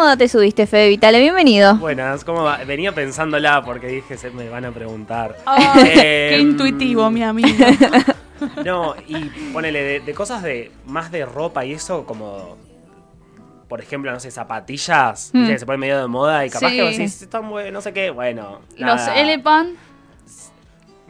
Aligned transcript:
moda 0.00 0.16
te 0.16 0.28
subiste, 0.28 0.66
Fede 0.66 0.88
Vitale? 0.88 1.20
Bienvenido. 1.20 1.76
Buenas, 1.76 2.24
¿cómo 2.24 2.42
va? 2.42 2.56
Venía 2.64 2.92
pensándola 2.92 3.62
porque 3.62 3.86
dije, 3.88 4.16
se 4.16 4.30
me 4.30 4.48
van 4.48 4.64
a 4.64 4.70
preguntar. 4.72 5.36
Qué 5.74 6.36
Em, 6.36 6.40
intuitivo, 6.40 7.10
mi 7.10 7.22
amigo. 7.22 7.48
No, 8.64 8.94
y 9.06 9.16
ponele, 9.52 9.82
de, 9.82 10.00
de 10.00 10.14
cosas 10.14 10.42
de 10.42 10.72
más 10.86 11.12
de 11.12 11.26
ropa 11.26 11.62
y 11.66 11.72
eso, 11.72 12.06
como, 12.06 12.56
por 13.68 13.82
ejemplo, 13.82 14.10
no 14.10 14.18
sé, 14.18 14.30
zapatillas, 14.30 15.28
Mm. 15.34 15.38
viste 15.40 15.52
que 15.52 15.58
se 15.58 15.66
ponen 15.66 15.80
medio 15.80 16.00
de 16.00 16.06
moda 16.06 16.46
y 16.46 16.48
capaz 16.48 16.70
Sí. 16.70 16.76
que 16.76 16.82
vos 16.82 16.90
decís, 16.92 17.20
están 17.20 17.50
buenos, 17.50 17.70
no 17.70 17.80
sé 17.82 17.92
qué, 17.92 18.08
bueno. 18.08 18.60
Los 18.78 18.96
nada. 18.96 19.14
Elepan. 19.16 19.74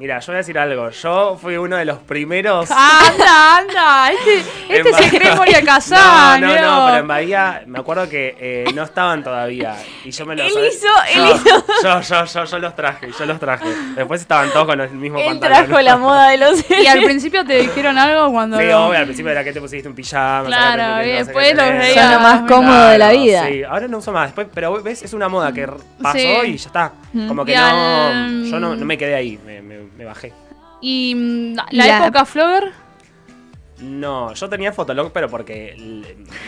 Mira, 0.00 0.18
yo 0.18 0.26
voy 0.28 0.36
a 0.36 0.38
decir 0.38 0.58
algo, 0.58 0.88
yo 0.88 1.38
fui 1.38 1.58
uno 1.58 1.76
de 1.76 1.84
los 1.84 1.98
primeros... 1.98 2.70
Anda, 2.70 3.58
anda. 3.58 4.10
Este, 4.10 4.44
este 4.78 4.94
se 4.94 5.10
cree 5.18 5.34
Moria 5.36 5.62
Kazan. 5.64 6.40
No, 6.40 6.48
no, 6.48 6.54
no, 6.54 6.86
pero 6.86 6.96
en 7.00 7.06
Bahía 7.06 7.62
me 7.66 7.78
acuerdo 7.80 8.08
que 8.08 8.34
eh, 8.40 8.64
no 8.74 8.82
estaban 8.84 9.22
todavía. 9.22 9.76
Y 10.02 10.10
yo 10.10 10.24
me 10.24 10.36
los. 10.36 10.46
Él 10.46 10.52
hizo- 10.72 10.86
yo, 11.14 11.22
él 11.22 11.36
hizo- 11.36 11.64
Yo, 11.82 12.00
yo, 12.00 12.24
yo, 12.24 12.44
yo 12.46 12.58
los 12.58 12.74
traje, 12.74 13.10
yo 13.18 13.26
los 13.26 13.38
traje. 13.38 13.66
Después 13.94 14.22
estaban 14.22 14.50
todos 14.52 14.64
con 14.68 14.80
el 14.80 14.88
mismo 14.92 15.18
Él 15.18 15.26
pantalón. 15.26 15.66
trajo 15.66 15.80
la 15.82 15.96
moda 15.98 16.28
de 16.30 16.38
los... 16.38 16.70
Y 16.70 16.86
al 16.86 17.02
principio 17.02 17.44
te 17.44 17.58
dijeron 17.58 17.98
algo 17.98 18.32
cuando. 18.32 18.58
Sí, 18.58 18.64
lo- 18.64 18.86
obvio, 18.86 18.98
al 19.00 19.04
principio 19.04 19.32
era 19.32 19.44
que 19.44 19.52
te 19.52 19.60
pusiste 19.60 19.86
un 19.86 19.94
pijama. 19.94 20.46
Claro, 20.46 20.82
y 21.06 21.12
no 21.12 21.18
sé 21.18 21.24
después 21.24 21.48
qué 21.48 21.54
los 21.56 21.68
veía- 21.78 22.02
Son 22.04 22.12
lo 22.14 22.20
más 22.20 22.38
Claro, 22.40 22.46
cómodo 22.56 22.86
de 22.88 22.98
la 22.98 23.10
vida. 23.10 23.46
Sí, 23.48 23.62
ahora 23.64 23.86
no 23.86 23.98
uso 23.98 24.12
más. 24.12 24.28
Después, 24.28 24.46
pero 24.54 24.82
ves, 24.82 25.02
es 25.02 25.12
una 25.12 25.28
moda 25.28 25.52
que 25.52 25.68
pasó 26.00 26.16
Sí. 26.18 26.26
y 26.46 26.56
ya 26.56 26.66
está. 26.66 26.92
Como 27.28 27.44
que 27.44 27.52
Y 27.52 27.56
no. 27.56 27.66
al- 27.66 28.44
Yo 28.50 28.58
no, 28.60 28.74
no 28.76 28.86
me 28.86 28.96
quedé 28.96 29.14
ahí, 29.14 29.38
me, 29.44 29.60
me- 29.60 29.89
me 30.00 30.06
bajé. 30.06 30.32
Y 30.80 31.14
mm, 31.14 31.56
la, 31.72 31.98
época 32.06 32.24
Flogger. 32.24 32.72
No, 33.80 34.32
yo 34.34 34.48
tenía 34.48 34.72
Fotolog, 34.72 35.10
pero 35.12 35.28
porque 35.28 35.74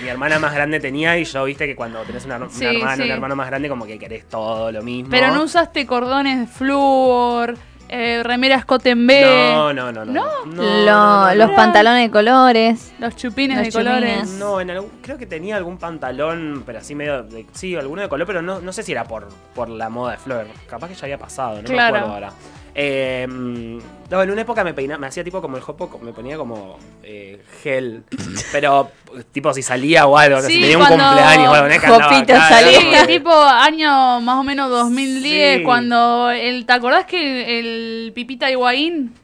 mi 0.03 0.09
hermana 0.09 0.39
más 0.39 0.55
grande 0.55 0.81
tenía 0.81 1.17
y 1.19 1.25
yo, 1.25 1.45
viste 1.45 1.67
que 1.67 1.75
cuando 1.77 2.01
tenés 2.03 2.25
una, 2.27 2.37
una 2.37 2.49
Sí, 2.51 2.65
hermana, 2.65 2.97
sí. 2.97 3.03
un 3.03 3.11
hermano 3.11 3.37
más 3.37 3.47
grande, 3.47 3.69
como 3.69 3.87
que 3.87 3.99
querés 3.99 4.27
todo 4.29 4.71
lo 4.73 4.83
mismo. 4.83 5.11
Pero 5.11 5.31
no 5.35 5.43
usaste 5.43 5.87
cordones 5.87 6.41
de 6.41 6.47
flúor, 6.47 7.57
eh, 7.89 8.23
remeras 8.23 8.67
Cotton 8.67 9.07
B, 9.07 9.23
No, 9.55 9.73
no, 9.73 9.91
no, 9.93 10.05
no. 10.05 10.13
¿No? 10.13 10.25
no, 10.45 10.63
Lo- 10.63 10.85
no, 10.93 11.29
no, 11.29 11.35
los 11.35 11.51
pantalones 11.53 12.03
de 12.05 12.11
colores. 12.11 12.93
los 12.99 13.17
chupines 13.17 13.57
Los 13.59 13.67
de 13.67 13.73
colores. 13.73 14.29
No, 14.33 14.61
en 14.61 14.71
algún- 14.71 14.91
creo 15.01 15.17
que 15.17 15.25
tenía 15.27 15.57
algún 15.57 15.79
pantalón, 15.79 16.63
pero 16.67 16.81
así 16.81 16.95
medio. 16.95 17.23
de- 17.23 17.47
sí, 17.53 17.75
alguno 17.77 18.03
de 18.03 18.11
color, 18.11 18.27
pero 18.27 18.43
no, 18.43 18.61
no 18.61 18.73
sé 18.75 18.83
si 18.83 18.93
era 18.93 19.05
por, 19.05 19.29
por 19.55 19.71
la 19.71 19.89
moda 19.89 20.13
de 20.13 20.19
Flor. 20.19 20.47
Capaz 20.69 20.89
que 20.89 20.95
ya 20.95 21.05
había 21.05 21.19
pasado, 21.19 21.63
no 21.63 21.65
Claro. 21.65 21.93
me 21.95 21.99
acuerdo 22.01 22.15
ahora. 22.15 22.33
Eh, 22.75 23.27
no, 23.29 24.23
en 24.23 24.31
una 24.31 24.43
época 24.43 24.65
me 24.65 24.75
peinaba, 24.75 24.99
me 24.99 25.07
hacía 25.07 25.25
tipo 25.25 25.41
como 25.43 25.57
el 25.57 25.63
hopo, 25.67 25.99
me 26.03 26.13
ponía 26.13 26.37
como 26.37 26.79
eh, 27.03 27.41
gel. 27.63 28.03
Pero, 28.53 28.91
tipo, 29.33 29.53
si 29.55 29.63
salía 29.63 30.07
o 30.07 30.17
algo, 30.17 30.41
Sí, 30.43 30.55
si 30.55 30.61
tenía 30.61 30.79
un 30.79 30.87
cumpleaños 30.87 31.49
o 31.49 31.53
algo, 31.55 31.75
Jopito 31.87 32.35
acá, 32.35 32.49
salía. 32.49 33.07
tipo 33.07 33.31
año 33.33 34.21
más 34.21 34.37
o 34.39 34.43
menos 34.45 34.71
2010, 34.71 35.59
Sí. 35.59 35.65
cuando 35.65 36.31
el, 36.31 36.65
¿te 36.67 36.73
acordás 36.73 37.05
que 37.07 37.59
el 37.59 38.13
Pipita 38.15 38.51
Higuaín 38.51 39.15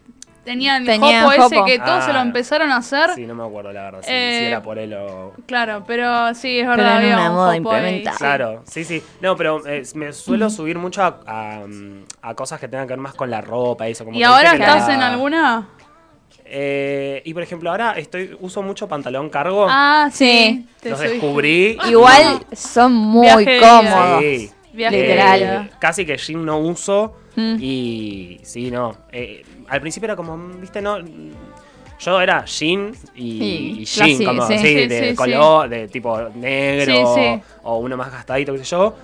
tenía 0.49 0.77
el 0.79 0.85
Tenía 0.87 1.23
jopo 1.23 1.33
ese 1.47 1.63
que 1.67 1.79
todos 1.79 2.05
se 2.05 2.13
lo 2.13 2.19
Ah. 2.21 2.23
empezaron 2.23 2.71
a 2.71 2.79
hacer? 2.79 3.11
Sí, 3.15 3.27
no 3.27 3.35
me 3.35 3.45
acuerdo 3.45 3.71
la 3.73 3.83
verdad, 3.83 4.01
si, 4.03 4.11
Eh, 4.11 4.37
si 4.41 4.45
era 4.47 4.63
por 4.63 4.79
él 4.79 4.95
o... 4.95 5.35
Claro, 5.47 5.85
pero 5.87 6.35
sí, 6.35 6.59
es 6.61 6.65
Pero 6.67 6.77
verdad. 6.77 6.93
en 6.93 6.97
había 7.13 7.17
una 7.17 7.31
un 7.31 7.37
moda 7.37 7.57
implementada. 7.57 8.17
sí. 8.17 8.25
Claro, 8.25 8.63
sí, 8.67 8.85
sí. 8.85 9.03
No, 9.21 9.37
pero 9.37 9.67
eh, 9.67 9.83
me 9.95 10.13
suelo 10.13 10.49
subir 10.49 10.79
mucho 10.79 11.03
a, 11.03 11.21
a, 11.27 11.61
a 12.23 12.35
cosas 12.35 12.59
que 12.59 12.67
tengan 12.69 12.87
que 12.87 12.93
ver 12.95 13.01
más 13.01 13.15
con 13.15 13.31
la 13.31 13.41
ropa 13.43 13.87
y 13.89 13.93
eso. 13.93 14.05
Como 14.07 14.17
¿Y 14.19 14.23
ahora 14.23 14.55
estás 14.55 14.89
la- 14.89 14.95
en 14.95 15.03
alguna? 15.03 15.69
Eh, 16.51 17.21
y 17.27 17.35
por 17.35 17.43
ejemplo, 17.43 17.71
ahora 17.71 17.93
estoy 17.93 18.35
uso 18.41 18.63
mucho 18.63 18.89
pantalón 18.89 19.29
cargo. 19.29 19.67
Ah, 19.69 20.09
Sí. 20.11 20.67
los 20.83 20.99
descubrí. 20.99 21.77
Igual 21.89 22.47
son 22.53 22.93
muy 22.95 23.27
Viaje 23.45 23.61
cómodos. 23.61 24.21
Sí. 24.23 24.51
Eh, 24.87 24.91
Literal. 24.91 25.71
casi 25.79 26.07
que 26.07 26.17
jean 26.17 26.45
no 26.45 26.59
uso. 26.59 27.17
Mm. 27.37 27.57
Y 27.61 28.41
sí, 28.43 28.71
no. 28.71 28.95
Eh, 29.13 29.45
al 29.69 29.81
principio 29.81 30.07
era 30.07 30.17
como, 30.17 30.37
viste, 30.61 30.81
no. 30.81 30.99
Yo 32.01 32.21
era 32.21 32.45
jean 32.45 32.93
y, 33.17 33.85
jean, 33.85 34.07
clásico, 34.09 34.31
como 34.31 34.47
sí. 34.47 34.59
sí, 34.59 34.65
Sí, 34.67 34.87
de 34.87 35.11
sí, 35.11 35.17
color, 35.17 35.69
de 35.69 35.89
tipo 35.89 36.17
negro 36.35 37.15
Sí, 37.15 37.21
sí. 37.21 37.43
o 37.65 37.79
uno 37.79 37.97
más 37.97 38.13
gastadito, 38.13 38.53
qué 38.53 38.59
sé 38.59 38.65
yo. 38.67 38.95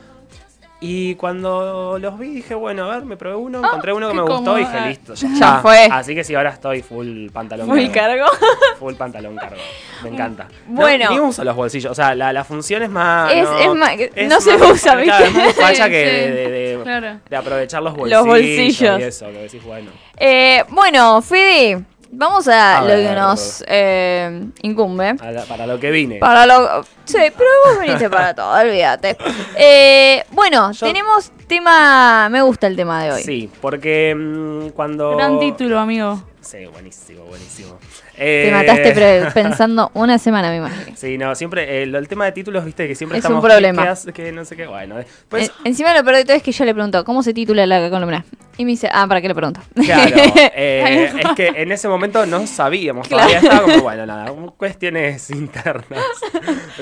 Y 0.87 1.15
cuando 1.15 1.99
los 1.99 2.19
vi 2.19 2.29
dije, 2.29 2.55
bueno, 2.55 2.85
a 2.91 2.97
ver, 2.97 3.07
me 3.07 3.17
probé 3.17 3.37
uno, 3.37 3.59
encontré 3.65 3.93
uno 3.95 4.09
que 4.09 4.15
me 4.15 4.21
gustó 4.23 4.57
y 4.59 4.61
dije, 4.61 4.77
ah. 4.79 4.87
listo, 4.87 5.15
ya, 5.15 5.29
Ya 5.35 5.59
fue. 5.63 5.89
Así 5.91 6.15
que 6.15 6.23
sí, 6.25 6.35
ahora 6.35 6.51
estoy 6.51 6.83
full 6.83 7.31
pantalón 7.31 7.69
Muy 7.69 7.89
cargo. 7.89 8.27
cargo. 8.27 8.47
Full 8.79 8.95
pantalón 8.95 9.37
cargo. 9.37 9.57
Me 10.03 10.11
encanta. 10.11 10.47
Bueno. 10.69 11.05
No, 11.07 11.11
ni 11.13 11.21
uso 11.21 11.43
los 11.43 11.57
bolsillos. 11.57 11.91
O 11.91 11.95
sea, 11.95 12.15
la, 12.15 12.33
la 12.35 12.45
función 12.45 12.83
es 12.83 12.91
más. 12.91 13.33
Es- 13.33 13.45
no, 13.49 13.59
es 13.59 13.75
más- 13.77 13.97
no 14.29 14.41
se 14.43 14.57
usa, 14.57 14.97
¿viste? 14.97 15.25
es 15.25 15.33
más 15.35 15.77
Sí, 15.77 15.83
que 15.85 15.89
sí. 15.89 15.91
de, 15.91 16.31
de- 16.33 16.51
de- 16.51 16.83
Claro. 16.85 17.21
de 17.31 17.37
aprovechar 17.37 17.83
los 17.83 17.97
Los 17.97 18.27
bolsillos. 18.27 18.27
bolsillos. 18.27 19.01
Y 19.01 19.03
eso, 19.05 19.27
que 19.27 19.39
decís, 19.39 19.65
bueno. 19.65 19.91
Eh, 20.19 20.65
bueno, 20.69 21.23
Fede, 21.23 21.83
vamos 22.15 22.49
a, 22.49 22.79
A 22.79 22.81
lo 22.83 22.87
ver. 22.89 23.09
que 23.09 23.15
nos 23.15 23.65
eh, 23.67 24.47
incumbe. 24.63 25.15
la- 25.15 25.43
para 25.45 25.67
lo 25.67 25.79
que 25.79 25.91
vine. 25.91 26.17
Para 26.19 26.47
lo... 26.47 26.83
Sí, 27.05 27.19
pero 27.37 27.49
vos 27.67 27.81
viniste 27.81 28.09
para 28.11 28.35
todo, 28.35 28.53
olvídate. 28.61 29.17
Eh, 29.57 30.25
bueno, 30.31 30.73
Yo- 30.73 30.87
tenemos 30.87 31.31
tema... 31.47 32.29
Me 32.31 32.41
gusta 32.43 32.67
el 32.67 32.77
tema 32.77 33.03
de 33.05 33.13
hoy. 33.13 33.23
Sí, 33.23 33.51
porque 33.61 34.15
mm, 34.17 34.69
cuando. 34.71 35.17
Gran 35.17 35.39
título, 35.39 35.79
amigo. 35.79 36.23
Sí, 36.45 36.67
buenísimo, 36.67 37.25
buenísimo. 37.25 37.79
Te 38.17 38.49
Eh, 38.49 38.53
mataste 38.53 38.93
pero 38.95 39.31
pensando 39.35 39.91
una 39.95 40.19
semana, 40.19 40.51
me 40.51 40.59
imagino. 40.59 40.95
Sí, 40.97 41.17
no, 41.17 41.35
siempre. 41.35 41.81
eh, 41.81 41.83
el 41.85 42.07
tema 42.09 42.27
de 42.27 42.33
títulos, 42.33 42.65
viste, 42.65 42.87
que 42.87 42.95
siempre 42.95 43.19
Es 43.19 43.25
estamos. 43.25 43.43
un 43.43 43.49
problema. 43.51 43.95
Que, 44.13 44.31
no 44.31 44.45
sé 44.45 44.55
qué, 44.55 44.67
bueno. 44.67 44.97
Pues, 45.29 45.51
En- 45.65 45.69
encima 45.69 45.95
lo 45.95 46.05
peor 46.05 46.17
de 46.17 46.25
todo 46.25 46.37
es 46.37 46.43
que 46.43 46.53
yo 46.53 46.65
le 46.67 46.75
pregunto, 46.75 47.03
¿cómo 47.05 47.23
se 47.23 47.33
titula 47.33 47.67
la 47.67 47.89
columna? 47.89 48.25
Y 48.59 48.65
me 48.65 48.73
dice, 48.73 48.89
ah, 48.93 49.07
¿para 49.09 49.21
qué 49.23 49.29
le 49.29 49.35
pregunto? 49.35 49.61
Claro, 49.75 50.15
eh, 50.55 51.11
es 51.19 51.29
que 51.35 51.49
en 51.57 51.73
ese 51.73 51.89
momento 51.89 52.25
no 52.27 52.47
sabíamos, 52.47 53.09
todavía 53.09 53.39
estaba 53.39 53.63
como, 53.63 53.81
bueno, 53.83 54.05
nada, 54.07 54.31
cuestiones 54.57 55.31
internas. 55.31 56.05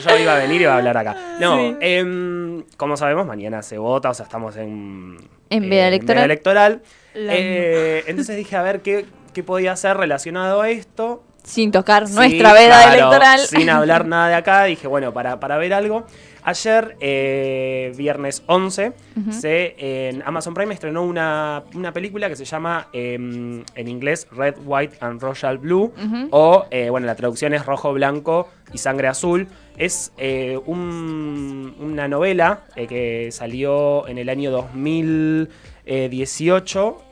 Yo 0.05 0.19
iba 0.19 0.35
a 0.35 0.39
venir 0.39 0.61
y 0.61 0.65
iba 0.65 0.75
a 0.75 0.79
hablar 0.79 0.97
acá. 0.99 1.17
No, 1.41 1.57
Sí. 1.57 1.77
em, 1.81 2.65
como 2.77 2.97
sabemos, 2.97 3.27
mañana 3.27 3.63
se 3.63 3.79
vota, 3.79 4.11
o 4.11 4.15
sea, 4.15 4.25
estamos 4.25 4.57
en... 4.57 5.17
En 5.51 5.69
veda 5.71 5.89
electoral. 5.89 6.25
electoral. 6.25 6.83
La- 7.15 7.33
Eh, 7.37 8.05
entonces 8.07 8.37
dije, 8.37 8.57
a 8.57 8.63
ver, 8.63 8.81
¿qué, 8.81 9.05
qué 9.33 9.43
podía 9.43 9.73
hacer 9.73 9.97
relacionado 9.97 10.61
a 10.63 10.71
esto? 10.71 11.25
Sin 11.45 11.73
tocar 11.73 12.07
Sí, 12.07 12.15
nuestra 12.15 12.53
veda 12.53 12.83
claro, 12.83 12.93
electoral. 12.93 13.41
Sin 13.41 13.69
hablar 13.81 14.07
nada 14.07 14.29
de 14.29 14.35
acá, 14.37 14.63
dije, 14.65 14.87
bueno, 14.87 15.13
para, 15.13 15.41
para 15.41 15.57
ver 15.59 15.75
algo. 15.75 16.07
Ayer, 16.45 16.97
eh, 17.01 17.93
viernes 17.97 18.43
11, 18.47 18.93
se, 19.31 19.77
en 20.09 20.23
Amazon 20.27 20.55
Prime 20.55 20.75
estrenó 20.75 21.05
una, 21.05 21.63
una 21.75 21.93
película 21.93 22.29
que 22.29 22.35
se 22.35 22.45
llama 22.45 22.89
em, 22.93 23.63
en 23.77 23.89
inglés 23.89 24.27
Red, 24.33 24.57
White 24.65 24.97
and 25.01 25.21
Royal 25.23 25.59
Blue. 25.59 25.93
O, 26.33 26.65
eh, 26.71 26.91
bueno, 26.91 27.07
la 27.07 27.15
traducción 27.15 27.55
es 27.55 27.65
Rojo, 27.65 27.93
Blanco 27.93 28.49
y 28.73 28.79
Sangre 28.79 29.07
Azul. 29.09 29.47
Es 29.77 30.13
eh, 30.19 30.59
un- 30.67 31.77
una 31.81 32.09
novela 32.09 32.65
eh, 32.75 32.89
que 32.89 33.29
salió 33.31 34.09
en 34.09 34.19
el 34.19 34.29
año 34.29 34.51
2018. 34.51 37.03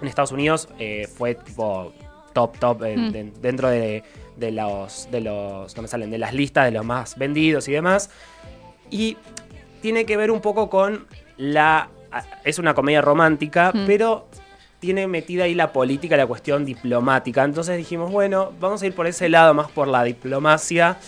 En 0.00 0.08
Estados 0.08 0.32
Unidos 0.32 0.68
eh, 0.78 1.08
fue 1.12 1.34
tipo 1.34 1.92
top, 2.32 2.58
top 2.58 2.82
eh, 2.84 2.96
Mm. 2.96 3.12
de- 3.12 3.32
dentro 3.40 3.68
de, 3.70 4.02
de 4.36 4.50
los, 4.52 5.08
de 5.10 5.20
los, 5.22 5.74
no 5.76 5.82
me 5.82 5.88
salen, 5.88 6.10
de 6.10 6.18
las 6.18 6.34
listas 6.34 6.66
de 6.66 6.70
los 6.72 6.84
más 6.84 7.16
vendidos 7.16 7.66
y 7.68 7.72
demás. 7.72 8.10
Y 8.90 9.16
tiene 9.80 10.04
que 10.04 10.16
ver 10.16 10.30
un 10.30 10.40
poco 10.40 10.68
con 10.70 11.06
la... 11.36 11.88
Es 12.44 12.58
una 12.58 12.74
comedia 12.74 13.00
romántica, 13.02 13.72
Mm. 13.74 13.86
pero 13.86 14.26
tiene 14.80 15.06
metida 15.06 15.44
ahí 15.44 15.54
la 15.54 15.72
política, 15.72 16.16
la 16.16 16.26
cuestión 16.26 16.64
diplomática. 16.64 17.42
Entonces 17.44 17.76
dijimos, 17.78 18.10
bueno, 18.12 18.52
vamos 18.60 18.82
a 18.82 18.86
ir 18.86 18.94
por 18.94 19.06
ese 19.06 19.28
lado, 19.28 19.54
más 19.54 19.70
por 19.70 19.88
la 19.88 20.04
diplomacia, 20.04 20.98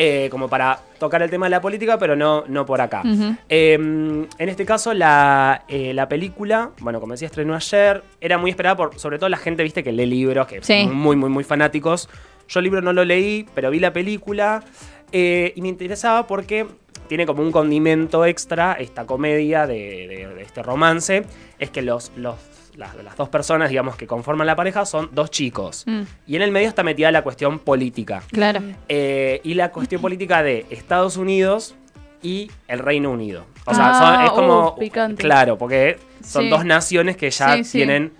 eh, 0.00 0.28
como 0.30 0.48
para 0.48 0.78
tocar 1.00 1.20
el 1.22 1.28
tema 1.28 1.46
de 1.46 1.50
la 1.50 1.60
política, 1.60 1.98
pero 1.98 2.14
no, 2.14 2.44
no 2.46 2.64
por 2.64 2.80
acá. 2.80 3.02
Eh, 3.48 3.72
en 3.74 4.48
este 4.48 4.64
caso, 4.64 4.94
la, 4.94 5.64
eh, 5.66 5.92
la 5.92 6.08
película, 6.08 6.70
bueno, 6.80 7.00
como 7.00 7.14
decía, 7.14 7.26
estrenó 7.26 7.56
ayer, 7.56 8.04
era 8.20 8.38
muy 8.38 8.50
esperada 8.50 8.76
por, 8.76 8.96
sobre 9.00 9.18
todo 9.18 9.28
la 9.28 9.38
gente, 9.38 9.64
viste, 9.64 9.82
que 9.82 9.90
lee 9.90 10.06
libros, 10.06 10.46
que 10.46 10.62
Sí. 10.62 10.84
son 10.84 10.94
muy, 10.94 11.16
muy, 11.16 11.28
muy 11.30 11.42
fanáticos. 11.42 12.08
Yo 12.48 12.60
el 12.60 12.64
libro 12.64 12.80
no 12.80 12.92
lo 12.92 13.04
leí, 13.04 13.44
pero 13.56 13.70
vi 13.70 13.80
la 13.80 13.92
película 13.92 14.62
eh, 15.10 15.52
y 15.56 15.62
me 15.62 15.68
interesaba 15.68 16.28
porque 16.28 16.64
tiene 17.08 17.26
como 17.26 17.42
un 17.42 17.50
condimento 17.50 18.24
extra 18.24 18.74
esta 18.74 19.04
comedia 19.04 19.66
de, 19.66 20.06
de- 20.06 20.34
de 20.36 20.42
este 20.42 20.62
romance, 20.62 21.24
es 21.58 21.70
que 21.70 21.82
los, 21.82 22.12
los, 22.16 22.36
las, 22.78 22.94
las 22.94 23.16
dos 23.16 23.28
personas, 23.28 23.68
digamos, 23.68 23.96
que 23.96 24.06
conforman 24.06 24.46
la 24.46 24.56
pareja 24.56 24.86
son 24.86 25.10
dos 25.12 25.30
chicos. 25.30 25.82
Mm, 25.86 26.02
Y 26.28 26.36
en 26.36 26.42
el 26.42 26.50
medio 26.52 26.68
está 26.68 26.82
metida 26.82 27.10
la 27.10 27.22
cuestión 27.22 27.58
política. 27.58 28.22
claro. 28.30 28.60
Eh, 28.88 29.40
y 29.44 29.54
la 29.54 29.70
cuestión 29.72 30.00
política 30.00 30.42
de 30.42 30.64
Estados 30.70 31.16
Unidos 31.16 31.74
y 32.22 32.50
el 32.68 32.78
Reino 32.78 33.10
Unido. 33.10 33.44
O 33.66 33.74
sea, 33.74 33.90
Ah, 33.90 34.16
son- 34.16 34.24
es 34.26 34.30
como. 34.32 34.68
uh, 34.70 34.78
picante. 34.78 35.22
Claro, 35.22 35.58
porque 35.58 35.98
son 36.24 36.44
Sí. 36.44 36.48
dos 36.50 36.64
naciones 36.64 37.16
que 37.16 37.30
ya 37.30 37.56
Sí, 37.56 37.64
sí. 37.64 37.78
tienen 37.78 38.12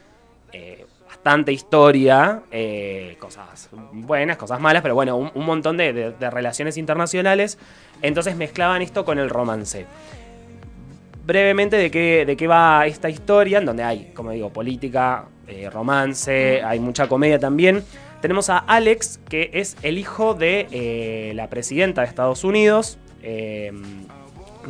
eh, 0.53 0.87
bastante 1.07 1.53
historia, 1.53 2.43
eh, 2.51 3.17
cosas 3.21 3.69
buenas, 3.93 4.37
cosas 4.39 4.61
malas, 4.61 4.83
pero 4.83 4.95
bueno, 4.95 5.17
un, 5.17 5.31
un 5.35 5.45
montón 5.47 5.77
de, 5.77 5.93
de- 5.93 6.11
de 6.13 6.31
relaciones 6.31 6.77
internacionales. 6.79 7.59
Entonces 8.03 8.35
mezclaban 8.37 8.81
esto 8.83 9.05
con 9.05 9.19
el 9.19 9.29
romance. 9.31 9.87
Brevemente, 11.29 11.77
¿de 11.77 11.91
qué, 11.91 12.25
de 12.25 12.39
qué 12.39 12.47
va 12.47 12.87
esta 12.87 13.11
historia? 13.11 13.59
En 13.59 13.67
donde 13.67 13.83
hay, 13.83 14.13
como 14.15 14.31
digo, 14.31 14.51
política, 14.51 15.27
eh, 15.47 15.69
romance, 15.69 16.63
hay 16.63 16.81
mucha 16.81 17.07
comedia 17.07 17.39
también. 17.39 17.85
Tenemos 18.23 18.49
a 18.49 18.57
Alex, 18.57 19.21
que 19.29 19.51
es 19.53 19.77
el 19.83 19.99
hijo 19.99 20.33
de 20.33 20.69
eh, 20.73 21.33
la 21.35 21.51
presidenta 21.51 22.01
de 22.01 22.07
Estados 22.07 22.45
Unidos. 22.45 22.97
eh, 23.23 23.73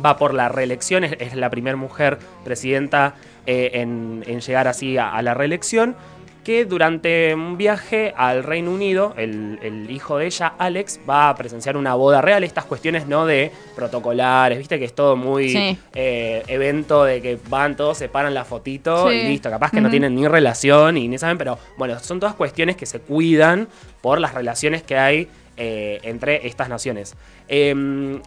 va 0.05 0.17
por 0.17 0.33
la 0.33 0.49
reelección, 0.49 1.05
es, 1.05 1.13
es 1.19 1.33
la 1.33 1.49
primera 1.49 1.77
mujer 1.77 2.19
presidenta 2.43 3.15
eh, 3.45 3.71
en, 3.75 4.23
en 4.27 4.41
llegar 4.41 4.67
así 4.67 4.97
a, 4.97 5.11
a 5.11 5.21
la 5.21 5.33
reelección, 5.33 5.95
que 6.43 6.65
durante 6.65 7.33
un 7.35 7.57
viaje 7.57 8.13
al 8.17 8.43
Reino 8.43 8.71
Unido, 8.71 9.13
el, 9.17 9.59
el 9.61 9.91
hijo 9.91 10.17
de 10.17 10.25
ella, 10.27 10.53
Alex, 10.57 10.99
va 11.07 11.29
a 11.29 11.35
presenciar 11.35 11.77
una 11.77 11.95
boda 11.95 12.21
real, 12.21 12.43
estas 12.43 12.65
cuestiones 12.65 13.07
no 13.07 13.25
de 13.25 13.51
protocolares, 13.75 14.57
viste 14.57 14.79
que 14.79 14.85
es 14.85 14.93
todo 14.93 15.15
muy 15.15 15.49
Sí. 15.49 15.77
eh, 15.93 16.43
evento 16.47 17.03
de 17.03 17.21
que 17.21 17.37
van 17.49 17.75
todos, 17.75 17.97
se 17.97 18.09
paran 18.09 18.33
la 18.33 18.45
fotito 18.45 19.09
Sí. 19.09 19.15
y 19.15 19.23
listo, 19.27 19.49
capaz 19.49 19.71
que 19.71 19.81
no 19.81 19.89
tienen 19.89 20.15
ni 20.15 20.27
relación 20.27 20.97
y 20.97 21.07
ni 21.07 21.17
saben, 21.17 21.37
pero 21.37 21.59
bueno, 21.77 21.99
son 21.99 22.19
todas 22.19 22.35
cuestiones 22.35 22.75
que 22.75 22.85
se 22.85 22.99
cuidan 22.99 23.67
por 24.01 24.19
las 24.19 24.33
relaciones 24.33 24.81
que 24.83 24.97
hay 24.97 25.27
eh, 25.61 25.99
entre 26.03 26.47
estas 26.47 26.69
naciones. 26.69 27.15
Eh, 27.49 27.69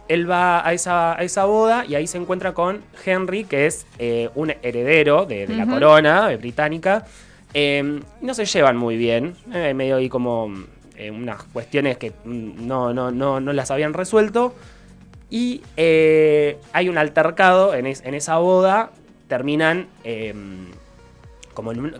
él 0.07 0.29
va 0.29 0.67
a 0.67 0.71
esa, 0.73 1.17
a 1.17 1.23
esa 1.23 1.45
boda 1.45 1.83
y 1.83 1.95
ahí 1.95 2.05
se 2.05 2.19
encuentra 2.19 2.53
con 2.53 2.81
Henry, 3.03 3.43
que 3.45 3.65
es 3.65 3.87
eh, 3.97 4.29
un 4.35 4.53
heredero 4.61 5.25
de, 5.25 5.47
de 5.47 5.55
la 5.55 5.65
corona 5.65 6.27
británica. 6.37 7.05
Y 7.53 7.81
no 8.21 8.33
se 8.33 8.45
llevan 8.45 8.77
muy 8.77 8.97
bien, 8.97 9.35
eh, 9.53 9.73
medio 9.73 9.97
ahí 9.97 10.09
como 10.09 10.51
eh, 10.97 11.11
unas 11.11 11.43
cuestiones 11.43 11.97
que 11.97 12.11
mm, 12.25 12.65
no, 12.67 12.93
no, 12.93 13.11
no, 13.11 13.39
no 13.39 13.53
las 13.53 13.71
habían 13.71 13.93
resuelto. 13.93 14.53
Y 15.29 15.61
eh, 15.77 16.57
hay 16.73 16.89
un 16.89 16.97
altercado 16.97 17.73
en, 17.73 17.85
en 17.87 18.13
esa 18.13 18.37
boda, 18.37 18.91
terminan 19.27 19.87
eh, 20.03 20.33
como 21.53 21.71
en 21.71 21.79
un- 21.79 21.95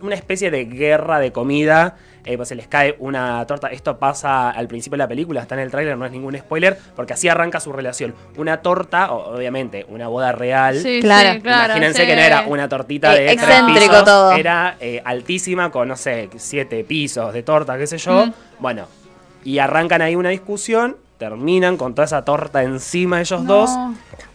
una 0.00 0.14
especie 0.14 0.50
de 0.50 0.64
guerra 0.66 1.18
de 1.20 1.32
comida. 1.32 1.96
eh, 2.24 2.36
pues 2.36 2.48
se 2.50 2.54
les 2.54 2.68
cae 2.68 2.94
una 2.98 3.46
torta. 3.46 3.68
Esto 3.68 3.98
pasa 3.98 4.50
al 4.50 4.68
principio 4.68 4.96
de 4.96 4.98
la 4.98 5.08
película, 5.08 5.40
está 5.40 5.54
en 5.54 5.62
el 5.62 5.70
tráiler, 5.70 5.96
no 5.96 6.04
es 6.04 6.12
ningún 6.12 6.36
spoiler, 6.36 6.76
porque 6.94 7.14
así 7.14 7.26
arranca 7.26 7.58
su 7.58 7.72
relación. 7.72 8.14
Una 8.36 8.58
torta, 8.60 9.12
obviamente, 9.12 9.86
una 9.88 10.08
boda 10.08 10.32
real. 10.32 10.76
Sí, 10.78 11.00
Claro. 11.00 11.32
sí, 11.34 11.40
claro. 11.40 11.72
Imagínense 11.72 12.02
sí. 12.02 12.06
que 12.06 12.16
no 12.16 12.20
era 12.22 12.42
una 12.46 12.68
tortita 12.68 13.16
Eh, 13.16 13.20
de 13.20 13.26
tres 13.28 13.42
excéntrico 13.48 13.80
pisos, 13.92 14.04
todo. 14.04 14.32
Era 14.32 14.76
eh, 14.78 15.00
altísima 15.06 15.70
con, 15.70 15.88
no 15.88 15.96
sé, 15.96 16.28
siete 16.36 16.84
pisos 16.84 17.32
de 17.32 17.42
torta, 17.42 17.78
qué 17.78 17.86
sé 17.86 17.96
yo. 17.96 18.26
Mm. 18.26 18.32
Bueno, 18.58 18.86
y 19.44 19.58
arrancan 19.60 20.02
ahí 20.02 20.14
una 20.14 20.28
discusión, 20.28 20.98
terminan 21.16 21.78
con 21.78 21.94
toda 21.94 22.04
esa 22.04 22.26
torta 22.26 22.62
encima 22.62 23.16
de 23.16 23.22
ellos 23.22 23.42
No. 23.42 23.54
dos. 23.54 23.70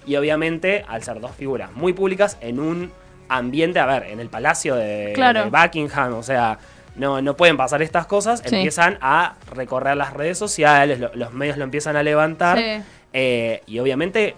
Y 0.08 0.16
obviamente, 0.16 0.84
al 0.88 1.04
ser 1.04 1.20
dos 1.20 1.32
figuras 1.36 1.72
muy 1.74 1.94
públicas, 1.94 2.38
en 2.42 2.60
un 2.60 2.92
ambiente, 3.30 3.80
a 3.80 3.86
ver, 3.86 4.04
en 4.04 4.20
el 4.20 4.30
palacio 4.30 4.76
de, 4.76 5.12
Claro. 5.16 5.46
de 5.46 5.50
Buckingham, 5.50 6.14
o 6.16 6.24
sea, 6.24 6.58
no, 6.96 7.22
no 7.22 7.36
pueden 7.36 7.58
pasar 7.58 7.82
estas 7.82 8.06
cosas, 8.06 8.42
Sí. 8.46 8.56
empiezan 8.56 8.98
a 9.02 9.36
recorrer 9.54 9.98
las 9.98 10.14
redes 10.14 10.38
sociales, 10.38 11.00
lo- 11.00 11.12
los 11.16 11.34
medios 11.34 11.58
lo 11.58 11.64
empiezan 11.64 11.96
a 11.96 12.04
levantar. 12.04 12.58
Sí. 12.58 12.82
Eh, 13.14 13.62
y 13.68 13.80
obviamente, 13.80 14.36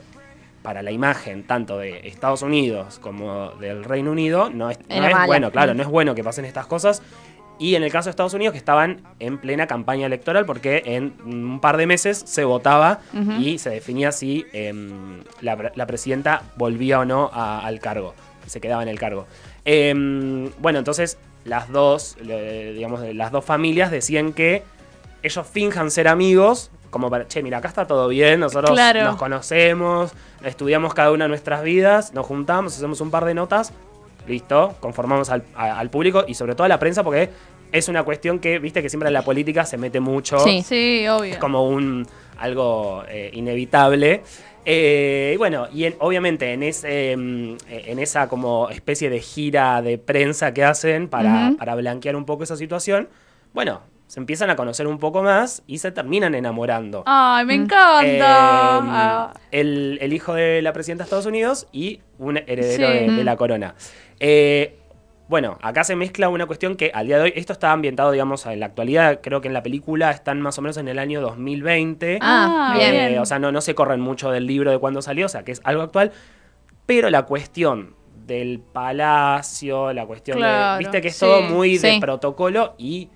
para 0.62 0.82
la 0.82 0.92
imagen 0.92 1.44
tanto 1.44 1.78
de 1.78 2.08
Estados 2.08 2.42
Unidos 2.42 3.00
como 3.00 3.52
del 3.60 3.84
Reino 3.84 4.12
Unido, 4.12 4.50
no 4.50 4.70
es, 4.72 4.80
no 4.90 5.26
bueno, 5.28 5.52
claro, 5.52 5.74
Mm. 5.74 5.78
no 5.78 5.84
es 5.84 5.90
bueno 5.90 6.16
que 6.16 6.24
pasen 6.24 6.46
estas 6.46 6.66
cosas. 6.66 7.02
Y 7.58 7.76
en 7.76 7.84
el 7.84 7.92
caso 7.92 8.06
de 8.06 8.10
Estados 8.10 8.34
Unidos, 8.34 8.52
que 8.52 8.58
estaban 8.58 9.02
en 9.20 9.38
plena 9.38 9.66
campaña 9.66 10.08
electoral, 10.08 10.46
porque 10.46 10.82
en 10.86 11.14
un 11.26 11.62
par 11.62 11.78
de 11.78 11.88
meses 11.88 12.22
se 12.26 12.44
votaba 12.44 13.00
y 13.40 13.60
se 13.60 13.70
definía 13.70 14.12
si 14.12 14.46
em, 14.52 15.22
la, 15.40 15.56
pre- 15.56 15.72
la 15.76 15.86
presidenta 15.88 16.42
volvía 16.58 17.00
o 17.00 17.06
no 17.06 17.30
a- 17.34 17.60
al 17.66 17.80
cargo, 17.80 18.14
se 18.48 18.60
quedaba 18.62 18.84
en 18.84 18.90
el 18.90 19.00
cargo. 19.00 19.26
Em, 19.66 20.52
bueno, 20.60 20.80
entonces 20.80 21.18
las 21.44 21.70
dos, 21.72 22.18
le- 22.24 22.74
digamos, 22.74 23.02
las 23.14 23.32
dos 23.32 23.44
familias 23.46 23.92
decían 23.92 24.34
que 24.34 24.64
ellos 25.24 25.46
finjan 25.52 25.90
ser 25.92 26.08
amigos, 26.08 26.72
como 26.92 27.10
para, 27.10 27.28
che, 27.28 27.42
mira, 27.44 27.58
acá 27.58 27.68
está 27.68 27.86
todo 27.88 28.08
bien, 28.08 28.40
nosotros 28.40 28.72
Claro. 28.72 29.04
nos 29.04 29.16
conocemos, 29.18 30.12
estudiamos 30.44 30.94
cada 30.94 31.12
una 31.12 31.26
de 31.26 31.30
nuestras 31.30 31.64
vidas, 31.64 32.14
nos 32.14 32.26
juntamos, 32.26 32.76
hacemos 32.76 33.02
un 33.02 33.12
par 33.12 33.26
de 33.26 33.34
notas, 33.34 33.74
listo, 34.28 34.76
conformamos 34.80 35.30
al, 35.30 35.44
a- 35.56 35.78
al 35.80 35.90
público 35.90 36.24
y 36.28 36.36
sobre 36.36 36.54
todo 36.56 36.66
a 36.66 36.68
la 36.70 36.80
prensa 36.80 37.04
porque 37.04 37.30
es 37.72 37.90
una 37.90 38.04
cuestión 38.04 38.40
que, 38.40 38.60
viste, 38.60 38.82
que 38.82 38.90
siempre 38.90 39.08
en 39.10 39.14
la 39.14 39.24
política 39.24 39.66
se 39.66 39.78
mete 39.78 40.00
mucho. 40.00 40.40
Sí. 40.40 40.64
Sí, 40.66 41.06
obvio. 41.08 41.34
Es 41.34 41.38
como 41.38 41.68
un 41.68 42.08
algo 42.38 43.04
eh, 43.10 43.30
inevitable. 43.34 44.22
Eh, 44.66 45.32
y 45.36 45.38
bueno, 45.38 45.68
y 45.72 45.84
en- 45.86 45.96
obviamente 46.00 46.52
en, 46.54 46.64
ese, 46.64 47.16
mm, 47.16 47.56
en 47.70 48.00
esa 48.00 48.28
como 48.28 48.70
especie 48.70 49.10
de 49.10 49.20
gira 49.20 49.82
de 49.82 49.98
prensa 49.98 50.54
que 50.54 50.64
hacen 50.64 51.08
para, 51.08 51.54
para 51.58 51.76
blanquear 51.76 52.16
un 52.16 52.26
poco 52.26 52.44
esa 52.44 52.56
situación, 52.56 53.08
bueno, 53.54 53.82
se 54.08 54.20
empiezan 54.20 54.50
a 54.50 54.56
conocer 54.56 54.88
un 54.88 54.98
poco 55.00 55.22
más 55.24 55.64
y 55.68 55.78
se 55.80 55.92
terminan 55.92 56.34
enamorando. 56.36 57.04
Ay, 57.06 57.46
me 57.46 57.58
Mm. 57.58 57.62
encanta. 57.64 58.06
Eh, 58.06 58.20
Ah, 58.24 59.34
el, 59.52 59.98
el 60.02 60.14
hijo 60.14 60.34
de 60.34 60.62
la 60.62 60.74
presidenta 60.74 61.04
de 61.04 61.06
Estados 61.06 61.26
Unidos 61.28 61.68
y 61.72 62.02
un 62.18 62.38
heredero 62.38 62.88
Sí. 62.88 62.94
de, 62.94 63.00
de 63.02 63.08
Mm. 63.22 63.26
la 63.26 63.36
corona. 63.38 63.76
Eh, 64.20 64.78
bueno, 65.28 65.58
acá 65.62 65.84
se 65.84 65.96
mezcla 65.96 66.30
una 66.30 66.46
cuestión 66.46 66.76
que 66.76 66.92
al 66.94 67.08
día 67.08 67.18
de 67.18 67.24
hoy, 67.24 67.34
esto 67.36 67.54
está 67.54 67.72
ambientado, 67.72 68.12
digamos, 68.12 68.46
en 68.46 68.60
la 68.60 68.68
actualidad, 68.68 69.22
creo 69.24 69.42
que 69.42 69.48
en 69.48 69.54
la 69.54 69.64
película 69.64 70.12
están 70.12 70.40
más 70.42 70.58
o 70.60 70.62
menos 70.62 70.78
en 70.78 70.88
el 70.88 71.00
año 71.00 71.20
2020. 71.22 72.20
Ah, 72.22 72.74
Ah, 72.74 72.78
bien. 72.78 73.18
o 73.20 73.26
sea, 73.26 73.40
no, 73.40 73.52
no 73.52 73.62
se 73.62 73.74
corren 73.76 74.00
mucho 74.02 74.30
del 74.32 74.46
libro 74.46 74.70
de 74.72 74.78
cuándo 74.78 75.02
salió, 75.02 75.26
o 75.26 75.30
sea, 75.30 75.44
que 75.44 75.52
es 75.52 75.62
algo 75.64 75.82
actual. 75.82 76.12
Pero 76.86 77.10
la 77.10 77.24
cuestión 77.24 77.96
del 78.28 78.60
palacio, 78.60 79.94
la 79.94 80.06
cuestión 80.06 80.38
Claro, 80.38 80.74
de. 80.74 80.80
Viste 80.80 81.02
que 81.02 81.08
es 81.10 81.16
sí. 81.16 81.22
todo 81.26 81.42
muy 81.42 81.78
de 81.78 81.98
protocolo 82.00 82.76
y. 82.78 83.10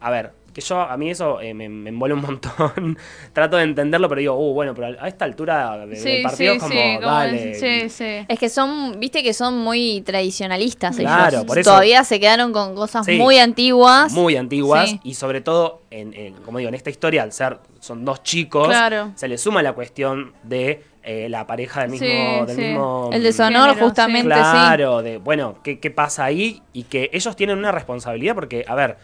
A 0.00 0.10
ver, 0.10 0.32
que 0.54 0.60
yo, 0.60 0.80
a 0.80 0.96
mí 0.96 1.10
eso 1.10 1.40
eh, 1.40 1.52
me, 1.52 1.68
me 1.68 1.90
envuelve 1.90 2.14
un 2.14 2.22
montón. 2.22 2.96
Trato 3.32 3.56
de 3.56 3.64
entenderlo, 3.64 4.08
pero 4.08 4.20
digo, 4.20 4.34
uh, 4.38 4.54
bueno, 4.54 4.74
pero 4.74 4.96
a 5.00 5.08
esta 5.08 5.24
altura 5.24 5.84
de- 5.86 5.96
sí, 5.96 6.08
del 6.12 6.22
partido 6.22 6.52
sí, 6.52 6.56
es 6.56 6.62
como, 6.62 6.72
sí, 6.72 6.98
dale. 7.02 7.50
es- 7.50 7.60
sí, 7.60 7.88
sí. 7.90 8.24
Es 8.28 8.38
que 8.38 8.48
son, 8.48 8.98
viste 9.00 9.22
que 9.22 9.34
son 9.34 9.58
muy 9.58 10.00
tradicionalistas 10.02 10.96
Claro, 10.96 11.28
ellos. 11.38 11.44
por 11.44 11.58
eso- 11.58 11.70
Todavía 11.70 12.04
se 12.04 12.20
quedaron 12.20 12.52
con 12.52 12.74
cosas 12.74 13.04
Sí. 13.04 13.16
muy 13.18 13.38
antiguas. 13.38 14.12
muy 14.12 14.36
antiguas 14.36 14.90
Sí. 14.90 15.00
y 15.04 15.14
sobre 15.14 15.40
todo, 15.40 15.82
en, 15.90 16.14
en- 16.14 16.34
como 16.34 16.58
digo, 16.58 16.68
en 16.68 16.74
esta 16.74 16.90
historia, 16.90 17.22
al 17.22 17.32
ser, 17.32 17.58
son 17.80 18.04
dos 18.04 18.22
chicos, 18.22 18.68
Claro. 18.68 19.10
se 19.16 19.28
le 19.28 19.36
suma 19.38 19.62
la 19.62 19.72
cuestión 19.72 20.32
de 20.42 20.82
eh, 21.06 21.28
la 21.28 21.46
pareja 21.46 21.82
del 21.82 21.90
mismo... 21.90 22.06
Sí, 22.06 22.46
del 22.46 22.56
sí. 22.56 22.62
mismo 22.62 23.10
El 23.12 23.22
deshonor, 23.22 23.68
Género, 23.70 23.86
justamente, 23.86 24.34
sí. 24.34 24.40
Claro, 24.40 25.02
de, 25.02 25.18
bueno, 25.18 25.56
¿qué, 25.62 25.78
qué 25.78 25.90
pasa 25.90 26.24
ahí? 26.24 26.62
Y 26.72 26.84
que 26.84 27.10
ellos 27.12 27.36
tienen 27.36 27.58
una 27.58 27.72
responsabilidad 27.72 28.34
porque, 28.34 28.64
a 28.66 28.74
ver, 28.74 28.96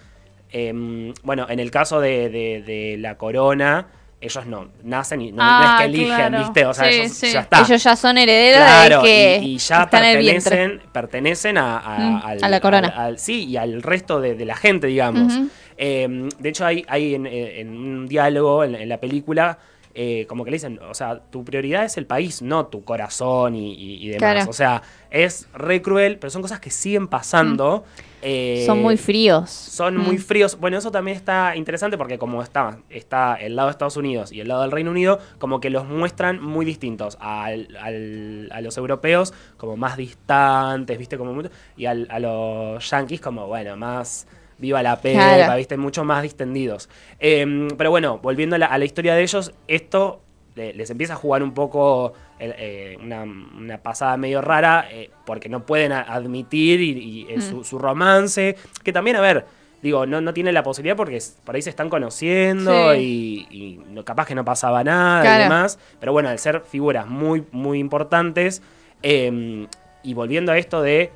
em, 0.52 1.12
bueno, 1.22 1.46
en 1.48 1.60
el 1.60 1.70
caso 1.70 2.00
de, 2.00 2.28
de- 2.28 2.62
de 2.62 2.96
la 2.98 3.16
corona, 3.16 3.86
ellos 4.20 4.44
no 4.44 4.68
nacen 4.84 5.22
y 5.22 5.30
no, 5.32 5.36
no 5.38 5.42
Ah, 5.44 5.76
es 5.76 5.80
que 5.80 5.84
eligen, 5.86 6.14
claro. 6.16 6.38
¿viste? 6.40 6.66
O 6.66 6.74
sea, 6.74 6.84
Sí, 6.90 6.98
ellos 7.00 7.12
sí. 7.12 7.32
ya 7.32 7.40
está. 7.40 7.60
Ellos 7.62 7.82
ya 7.82 7.96
son 7.96 8.18
herederos 8.18 8.58
Claro, 8.66 9.02
de 9.02 9.08
que 9.08 9.38
y, 9.42 9.54
y 9.54 9.58
ya 9.58 9.82
están 9.84 9.88
pertenecen, 10.02 10.82
pertenecen 10.92 11.56
a, 11.58 11.78
a- 11.78 11.98
Mm, 11.98 12.20
al, 12.24 12.44
a 12.44 12.48
la 12.50 12.60
corona. 12.60 12.88
al- 12.88 13.00
al- 13.00 13.18
sí, 13.18 13.44
y 13.46 13.56
al 13.56 13.82
resto 13.82 14.20
de, 14.20 14.34
de 14.34 14.44
la 14.44 14.56
gente, 14.56 14.88
digamos. 14.88 15.32
Eh, 15.78 16.28
de 16.38 16.48
hecho, 16.50 16.66
hay, 16.66 16.84
hay 16.88 17.14
en, 17.14 17.26
en 17.26 17.68
un 17.70 18.06
diálogo 18.08 18.62
en, 18.64 18.74
en 18.74 18.88
la 18.90 18.98
película, 18.98 19.58
eh, 19.94 20.26
como 20.28 20.44
que 20.44 20.50
le 20.50 20.56
dicen, 20.56 20.78
o 20.88 20.92
sea, 20.94 21.18
tu 21.30 21.42
prioridad 21.42 21.84
es 21.86 21.96
el 21.96 22.04
país, 22.04 22.42
no 22.42 22.66
tu 22.66 22.84
corazón 22.84 23.54
y, 23.56 23.72
y- 23.72 24.04
y 24.04 24.08
demás. 24.08 24.18
Claro. 24.34 24.50
O 24.50 24.52
sea, 24.52 24.82
es 25.10 25.48
re 25.54 25.80
cruel, 25.80 26.18
pero 26.18 26.30
son 26.30 26.42
cosas 26.42 26.60
que 26.60 26.68
siguen 26.70 27.08
pasando. 27.08 27.84
Eh, 28.22 28.60
Mm. 28.62 28.66
Son 28.66 28.82
muy 28.82 28.96
fríos. 28.96 29.50
son 29.50 29.96
Mm. 29.96 30.00
muy 30.00 30.18
fríos. 30.18 30.58
Bueno, 30.60 30.78
eso 30.78 30.90
también 30.90 31.16
está 31.16 31.56
interesante 31.56 31.96
porque 31.98 32.18
como 32.18 32.42
está, 32.42 32.78
está 32.90 33.34
el 33.36 33.56
lado 33.56 33.68
de 33.68 33.72
Estados 33.72 33.96
Unidos 33.96 34.32
y 34.32 34.40
el 34.40 34.48
lado 34.48 34.62
del 34.62 34.70
Reino 34.70 34.90
Unido, 34.90 35.18
como 35.38 35.60
que 35.60 35.70
los 35.70 35.86
muestran 35.86 36.42
muy 36.42 36.64
distintos 36.66 37.16
al- 37.20 37.76
al- 37.80 38.48
a 38.52 38.60
los 38.60 38.76
europeos, 38.76 39.32
como 39.56 39.76
más 39.76 39.96
distantes, 39.96 40.98
¿viste? 40.98 41.16
Como 41.18 41.32
muy- 41.32 41.48
y 41.76 41.86
al- 41.86 42.06
a 42.10 42.18
los 42.18 42.88
yankees 42.90 43.20
como, 43.20 43.46
bueno, 43.46 43.76
más 43.76 44.26
viva 44.58 44.82
la 44.82 45.00
pepa, 45.00 45.36
Claro. 45.36 45.56
¿viste? 45.56 45.76
Mucho 45.78 46.04
más 46.04 46.22
distendidos. 46.22 46.88
Em, 47.18 47.68
pero 47.78 47.90
bueno, 47.90 48.18
volviendo 48.18 48.56
a 48.56 48.58
la, 48.58 48.66
a 48.66 48.76
la 48.76 48.84
historia 48.84 49.14
de 49.14 49.22
ellos, 49.22 49.52
esto 49.68 50.20
le- 50.60 50.74
les 50.74 50.90
empieza 50.90 51.14
a 51.14 51.16
jugar 51.16 51.42
un 51.42 51.52
poco 51.54 52.12
el- 52.38 52.54
eh, 52.58 52.98
una, 53.02 53.22
una 53.22 53.78
pasada 53.78 54.16
medio 54.16 54.40
rara 54.42 54.86
eh, 54.90 55.10
porque 55.24 55.48
no 55.48 55.64
pueden 55.64 55.92
a- 55.92 56.02
admitir 56.02 56.80
y, 56.80 57.26
y, 57.30 57.36
Mm. 57.36 57.40
su, 57.40 57.64
su 57.64 57.78
romance, 57.78 58.56
que 58.84 58.92
también, 58.92 59.16
a 59.16 59.20
ver, 59.20 59.46
digo, 59.82 60.04
no, 60.04 60.20
no 60.20 60.34
tiene 60.34 60.52
la 60.52 60.62
posibilidad 60.62 60.96
porque 60.96 61.18
por 61.44 61.54
ahí 61.54 61.62
se 61.62 61.70
están 61.70 61.88
conociendo 61.88 62.94
y, 62.94 63.46
y 63.50 63.80
capaz 64.04 64.26
que 64.26 64.34
no 64.34 64.44
pasaba 64.44 64.84
nada 64.84 65.22
Claro. 65.22 65.40
y 65.40 65.42
demás, 65.44 65.78
pero 65.98 66.12
bueno, 66.12 66.28
al 66.28 66.38
ser 66.38 66.60
figuras 66.60 67.06
muy, 67.06 67.44
muy 67.52 67.78
importantes, 67.78 68.62
eh, 69.02 69.66
y 70.02 70.14
volviendo 70.14 70.52
a 70.52 70.58
esto 70.58 70.82
de 70.82 71.10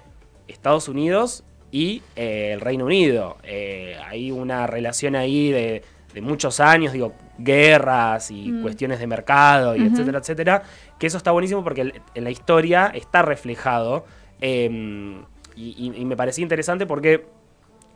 Estados 0.48 0.88
Unidos 0.88 1.44
y 1.70 2.02
eh, 2.16 2.52
el 2.54 2.60
Reino 2.60 2.84
Unido. 2.86 3.36
Hay 4.08 4.30
una 4.30 4.66
relación 4.66 5.16
ahí 5.16 5.50
de, 5.50 5.82
de 6.14 6.20
muchos 6.22 6.60
años, 6.60 6.92
digo, 6.92 7.12
guerras 7.38 8.30
y 8.30 8.52
Mm. 8.52 8.62
cuestiones 8.62 8.98
de 9.00 9.06
mercado 9.06 9.74
y 9.76 9.84
etcétera, 9.84 10.18
etcétera, 10.20 10.62
que 10.98 11.06
eso 11.08 11.16
está 11.18 11.32
buenísimo 11.32 11.62
porque 11.64 11.92
en 12.14 12.24
la 12.24 12.30
historia 12.30 12.90
está 12.94 13.22
reflejado 13.22 14.04
eh, 14.40 15.20
y, 15.56 15.62
y- 15.76 16.00
y 16.00 16.04
me 16.04 16.16
parecía 16.16 16.42
interesante 16.42 16.86
porque 16.86 17.26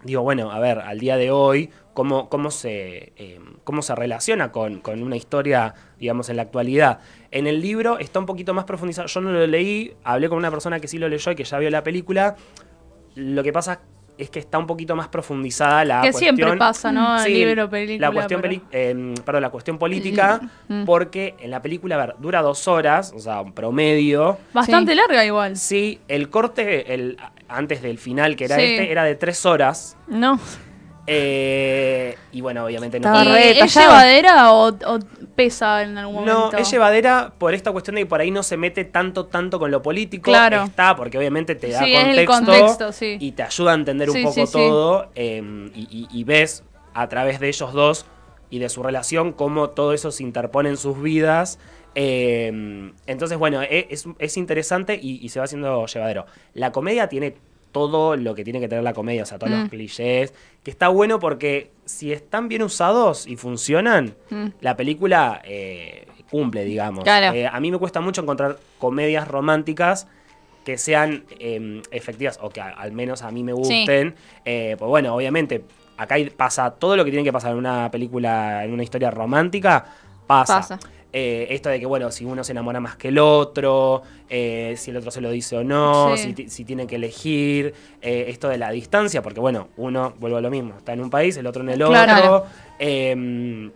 digo, 0.05 0.23
bueno, 0.23 0.53
a 0.53 0.59
ver, 0.61 0.79
al 0.79 1.01
día 1.01 1.17
de 1.17 1.31
hoy, 1.33 1.71
cómo, 1.93 2.29
cómo, 2.29 2.53
se, 2.53 3.13
eh, 3.17 3.41
cómo 3.65 3.83
se 3.83 3.95
relaciona 3.97 4.53
con, 4.53 4.81
con 4.81 5.03
una 5.03 5.17
historia, 5.17 5.75
digamos, 5.99 6.29
en 6.29 6.37
la 6.37 6.43
actualidad. 6.43 7.01
En 7.33 7.49
el 7.49 7.61
libro 7.61 7.99
está 7.99 8.21
un 8.21 8.27
poquito 8.27 8.55
más 8.55 8.65
profundizado. 8.65 9.09
Yo 9.09 9.21
no 9.21 9.33
lo 9.33 9.45
leí, 9.49 9.95
hablé 10.05 10.29
con 10.29 10.39
una 10.39 10.51
persona 10.51 10.79
que 10.79 10.87
sí 10.87 10.99
lo 10.99 11.09
leyó 11.09 11.33
y 11.33 11.35
que 11.35 11.43
ya 11.43 11.59
vio 11.59 11.69
la 11.71 11.83
película. 11.83 12.37
Lo 13.17 13.43
que 13.43 13.53
pasa 13.53 13.73
es 13.73 13.79
que 14.31 14.39
está 14.41 14.59
un 14.59 14.67
poquito 14.67 14.97
más 14.97 15.09
profundizada 15.09 15.85
la 15.85 16.01
que 16.03 16.11
cuestión. 16.11 16.37
siempre 16.37 16.57
pasa, 16.59 16.91
¿no? 16.93 17.19
Sí, 17.21 17.31
Libro, 17.35 17.71
película. 17.71 18.09
la 18.09 18.13
cuestión, 18.15 18.41
pero- 18.41 18.61
eh, 18.73 19.15
perdón, 19.25 19.43
la 19.43 19.51
cuestión 19.51 19.79
política, 19.79 20.41
Mm. 20.69 20.85
porque 20.85 21.35
en 21.39 21.51
la 21.53 21.63
película, 21.63 21.95
a 21.95 21.99
ver, 22.07 22.15
dura 22.19 22.43
dos 22.43 22.67
horas, 22.67 23.13
o 23.17 23.21
sea, 23.21 23.41
un 23.41 23.53
promedio. 23.53 24.37
Bastante 24.53 24.93
Sí. 24.93 24.99
larga 24.99 25.25
igual. 25.25 25.57
Sí, 25.57 26.01
el 26.09 26.29
corte, 26.31 26.93
el, 26.95 27.17
antes 27.49 27.81
del 27.83 27.99
final, 27.99 28.35
que 28.37 28.47
era 28.47 28.57
Sí. 28.57 28.63
este, 28.63 28.91
era 28.91 29.05
de 29.05 29.15
tres 29.15 29.47
horas. 29.47 29.97
No. 30.09 30.39
Eh, 31.11 32.17
y 32.33 32.41
bueno, 32.41 32.65
obviamente 32.65 33.01
no. 33.01 33.25
¿Y 33.25 33.59
es 33.59 33.75
llevadera 33.75 34.53
o, 34.53 34.69
o 34.69 34.99
pesa 35.35 35.83
en 35.83 35.97
algún 35.99 36.25
No, 36.25 36.35
momento? 36.39 36.57
es 36.59 36.71
llevadera 36.71 37.33
por 37.39 37.55
esta 37.55 37.73
cuestión 37.73 37.97
de 37.97 38.03
que 38.03 38.07
por 38.07 38.21
ahí 38.21 38.31
no 38.31 38.43
se 38.43 38.57
mete 38.57 38.85
tanto, 38.85 39.27
tanto 39.27 39.59
con 39.59 39.71
lo 39.71 39.83
político. 39.83 40.25
Claro. 40.31 40.65
Está, 40.65 40.95
porque 40.97 41.19
obviamente 41.19 41.55
te 41.55 41.71
da 41.71 41.85
Sí, 41.85 41.95
es 41.95 42.19
el 42.19 42.27
contexto, 42.27 42.93
sí. 42.93 43.17
y 43.21 43.33
te 43.33 43.43
ayuda 43.43 43.73
a 43.73 43.75
entender 43.75 44.11
un 44.11 44.17
Sí, 44.17 44.23
poco 44.23 44.35
sí, 44.35 44.47
sí. 44.47 44.53
todo. 44.53 45.11
eh, 45.15 45.43
y, 45.75 45.81
y- 45.91 46.09
y 46.21 46.25
ves 46.25 46.65
a 46.95 47.09
través 47.09 47.41
de 47.41 47.49
ellos 47.49 47.73
dos 47.73 48.07
y 48.51 48.59
de 48.59 48.69
su 48.69 48.83
relación 48.83 49.33
cómo 49.33 49.71
todo 49.71 49.93
eso 49.93 50.11
se 50.11 50.23
interpone 50.23 50.69
en 50.71 50.77
sus 50.77 51.01
vidas. 51.01 51.59
eh, 51.95 52.93
entonces, 53.07 53.39
bueno, 53.39 53.63
e- 53.63 53.89
es, 53.91 54.05
es 54.19 54.37
interesante 54.37 54.99
y, 55.01 55.25
y 55.25 55.29
se 55.31 55.39
va 55.41 55.45
haciendo 55.47 55.85
llevadero. 55.87 56.27
La 56.55 56.71
comedia 56.73 57.09
tiene 57.09 57.35
todo 57.73 58.17
lo 58.17 58.35
que 58.35 58.45
tiene 58.45 58.61
que 58.61 58.69
tener 58.69 58.83
la 58.85 58.93
comedia, 58.95 59.23
o 59.23 59.27
sea, 59.27 59.39
todos 59.39 59.53
Mm. 59.53 59.61
los 59.61 59.69
clichés, 59.69 60.35
que 60.63 60.71
está 60.71 60.89
bueno 60.89 61.19
porque 61.19 61.71
si 61.85 62.13
están 62.13 62.49
bien 62.49 62.63
usados 62.63 63.27
y 63.27 63.37
funcionan, 63.37 64.15
Mm. 64.31 64.47
la 64.61 64.77
película 64.77 65.41
eh, 65.45 66.07
cumple, 66.31 66.65
digamos. 66.65 67.05
Claro. 67.05 67.35
Eh, 67.37 67.47
a 67.47 67.59
mí 67.61 67.71
me 67.71 67.79
cuesta 67.79 68.01
mucho 68.01 68.21
encontrar 68.23 68.59
comedias 68.79 69.27
románticas 69.29 70.07
que 70.65 70.77
sean 70.77 71.25
eh, 71.39 71.81
efectivas 71.91 72.39
o 72.43 72.51
que 72.51 72.61
a- 72.61 72.69
al 72.71 72.93
menos 72.93 73.23
a 73.23 73.31
mí 73.31 73.43
me 73.43 73.53
gusten. 73.55 74.15
Eh, 74.45 74.77
pues 74.79 74.89
bueno, 74.89 75.15
obviamente, 75.15 75.65
acá 75.97 76.17
pasa 76.37 76.71
todo 76.73 76.97
lo 76.97 77.05
que 77.05 77.11
tiene 77.11 77.25
que 77.25 77.33
pasar 77.33 77.53
en 77.53 77.59
una 77.59 77.91
película, 77.91 78.65
en 78.65 78.73
una 78.73 78.83
historia 78.83 79.11
romántica, 79.11 79.87
pasa. 80.27 80.57
Pasa. 80.59 80.79
Eh, 81.13 81.47
esto 81.51 81.71
de 81.71 81.81
que, 81.81 81.87
bueno, 81.87 82.11
si 82.11 82.25
uno 82.27 82.45
se 82.45 82.53
enamora 82.53 82.81
más 82.81 82.97
que 82.97 83.09
el 83.09 83.19
otro, 83.19 84.03
eh, 84.29 84.75
si 84.77 84.91
el 84.91 84.99
otro 84.99 85.11
se 85.11 85.21
lo 85.23 85.31
dice 85.31 85.57
o 85.57 85.65
no, 85.65 86.17
Sí. 86.19 86.35
si, 86.37 86.51
si 86.51 86.65
tiene 86.67 86.87
que 86.87 86.97
elegir, 86.97 87.73
eh, 88.03 88.27
esto 88.29 88.49
de 88.49 88.59
la 88.59 88.71
distancia, 88.71 89.23
porque, 89.23 89.41
bueno, 89.41 89.69
uno, 89.79 90.13
vuelvo 90.19 90.37
a 90.37 90.41
lo 90.43 90.51
mismo, 90.51 90.75
está 90.77 90.93
en 90.93 91.01
un 91.01 91.09
país, 91.11 91.37
el 91.39 91.47
otro 91.47 91.63
en 91.63 91.71
el 91.71 91.79
Claro. 91.83 92.35
otro. 92.37 92.47
eh, 92.79 93.71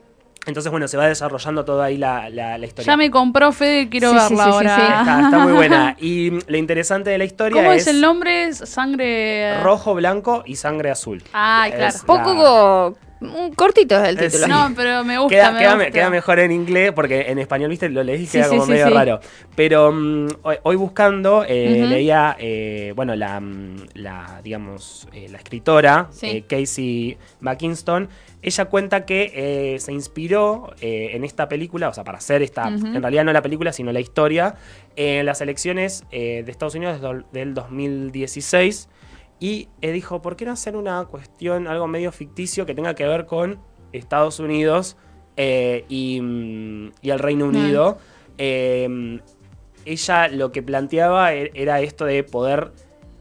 entonces, 0.44 0.72
bueno, 0.72 0.88
se 0.88 0.96
va 0.96 1.06
desarrollando 1.06 1.64
toda 1.64 1.84
ahí 1.84 1.96
la, 1.96 2.28
la- 2.28 2.58
la 2.58 2.66
historia. 2.66 2.92
Ya 2.92 2.96
me 2.96 3.12
compró 3.12 3.52
Fede, 3.52 3.88
quiero 3.88 4.08
Sí, 4.10 4.14
verla 4.16 4.28
sí, 4.28 4.34
sí, 4.34 4.40
ahora. 4.42 4.74
sí. 4.76 4.82
Está, 4.82 5.20
está 5.22 5.38
muy 5.38 5.52
buena. 5.54 5.96
Y 6.00 6.30
lo 6.50 6.56
interesante 6.56 7.10
de 7.10 7.18
la 7.18 7.24
historia 7.24 7.62
¿Cómo 7.62 7.72
es, 7.72 7.82
es 7.82 7.94
el 7.94 8.00
nombre? 8.00 8.48
Es 8.48 8.58
Sangre... 8.58 9.62
rojo, 9.62 9.94
blanco 9.94 10.42
y 10.44 10.56
sangre 10.56 10.90
azul. 10.90 11.22
Ah, 11.32 11.66
claro. 11.68 11.86
Es- 11.86 12.02
Poco 12.02 12.34
co- 12.34 12.98
un 13.22 13.52
cortito 13.54 13.96
es 14.02 14.08
el 14.10 14.18
Eh, 14.18 14.26
título. 14.28 14.44
sí. 14.44 14.50
No, 14.50 14.72
pero 14.76 15.04
me 15.04 15.18
gusta, 15.18 15.34
Queda, 15.36 15.50
me 15.52 15.58
queda, 15.60 15.74
gusta. 15.74 15.90
queda 15.90 16.10
mejor 16.10 16.38
en 16.40 16.52
inglés 16.52 16.92
porque 16.92 17.22
en 17.30 17.38
español, 17.38 17.70
viste, 17.70 17.88
lo 17.88 18.02
leí 18.02 18.24
y 18.24 18.26
queda 18.26 18.44
sí, 18.44 18.50
como 18.50 18.64
sí, 18.66 18.72
medio 18.72 18.88
sí. 18.88 18.92
raro. 18.94 19.20
Pero 19.54 19.92
mm, 19.92 20.26
hoy, 20.42 20.56
hoy 20.62 20.76
buscando, 20.76 21.44
eh, 21.46 21.84
leía, 21.88 22.36
eh, 22.38 22.92
bueno, 22.96 23.14
la, 23.16 23.40
mm, 23.40 23.76
la, 23.94 24.40
digamos, 24.42 25.08
eh, 25.12 25.28
la 25.30 25.38
escritora, 25.38 26.08
Sí. 26.10 26.26
eh, 26.26 26.44
Casey 26.48 27.16
McKinston, 27.40 28.08
ella 28.44 28.64
cuenta 28.64 29.04
que 29.06 29.32
eh, 29.34 29.78
se 29.78 29.92
inspiró 29.92 30.72
eh, 30.80 31.10
en 31.14 31.22
esta 31.24 31.48
película, 31.48 31.88
o 31.88 31.94
sea, 31.94 32.02
para 32.02 32.18
hacer 32.18 32.42
esta, 32.42 32.66
en 32.66 33.00
realidad 33.00 33.24
no 33.24 33.32
la 33.32 33.40
película, 33.42 33.72
sino 33.72 33.92
la 33.92 34.00
historia, 34.00 34.56
en 34.96 35.24
las 35.26 35.40
elecciones 35.40 36.04
eh, 36.10 36.42
de 36.44 36.50
Estados 36.50 36.74
Unidos 36.74 37.00
del 37.32 37.54
2016. 37.54 38.88
Y 39.42 39.68
eh, 39.80 39.90
dijo, 39.90 40.22
¿por 40.22 40.36
qué 40.36 40.44
no 40.44 40.52
hacer 40.52 40.76
una 40.76 41.04
cuestión, 41.06 41.66
algo 41.66 41.88
medio 41.88 42.12
ficticio 42.12 42.64
que 42.64 42.76
tenga 42.76 42.94
que 42.94 43.08
ver 43.08 43.26
con 43.26 43.58
Estados 43.92 44.38
Unidos 44.38 44.96
eh, 45.36 45.84
y, 45.88 46.20
mm, 46.22 46.92
y 47.02 47.10
el 47.10 47.18
Reino 47.18 47.46
Unido? 47.46 47.98
Eh, 48.38 49.18
ella 49.84 50.28
lo 50.28 50.52
que 50.52 50.62
planteaba 50.62 51.34
e- 51.34 51.50
era 51.54 51.80
esto 51.80 52.04
de 52.04 52.22
poder, 52.22 52.70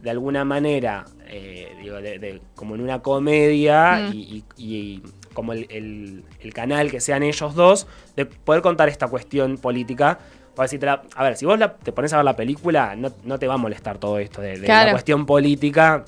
de 0.03 0.11
alguna 0.11 0.45
manera, 0.45 1.05
eh, 1.27 1.69
digo, 1.81 1.95
de- 1.95 2.19
de- 2.19 2.41
como 2.53 2.75
en 2.75 2.81
una 2.81 3.01
comedia 3.01 4.07
Mm. 4.09 4.13
y, 4.13 4.19
y- 4.19 4.43
y 4.57 5.03
como 5.33 5.53
el, 5.53 5.65
el- 5.71 6.23
el 6.39 6.53
canal 6.53 6.91
que 6.91 6.99
sean 6.99 7.23
ellos 7.23 7.55
dos, 7.55 7.87
de 8.15 8.27
poder 8.27 8.61
contar 8.61 8.89
esta 8.89 9.07
cuestión 9.07 9.57
política. 9.57 10.19
Porque 10.61 10.69
si 10.69 10.77
te 10.77 10.85
la- 10.85 11.01
a 11.15 11.23
ver, 11.23 11.37
si 11.37 11.45
vos 11.47 11.57
la- 11.57 11.73
te 11.75 11.91
pones 11.91 12.13
a 12.13 12.17
ver 12.17 12.25
la 12.25 12.35
película, 12.35 12.95
no, 12.95 13.11
no 13.23 13.39
te 13.39 13.47
va 13.47 13.55
a 13.55 13.57
molestar 13.57 13.97
todo 13.97 14.19
esto 14.19 14.41
de, 14.43 14.59
de 14.59 14.65
Claro. 14.67 14.85
la 14.85 14.91
cuestión 14.91 15.25
política, 15.25 16.05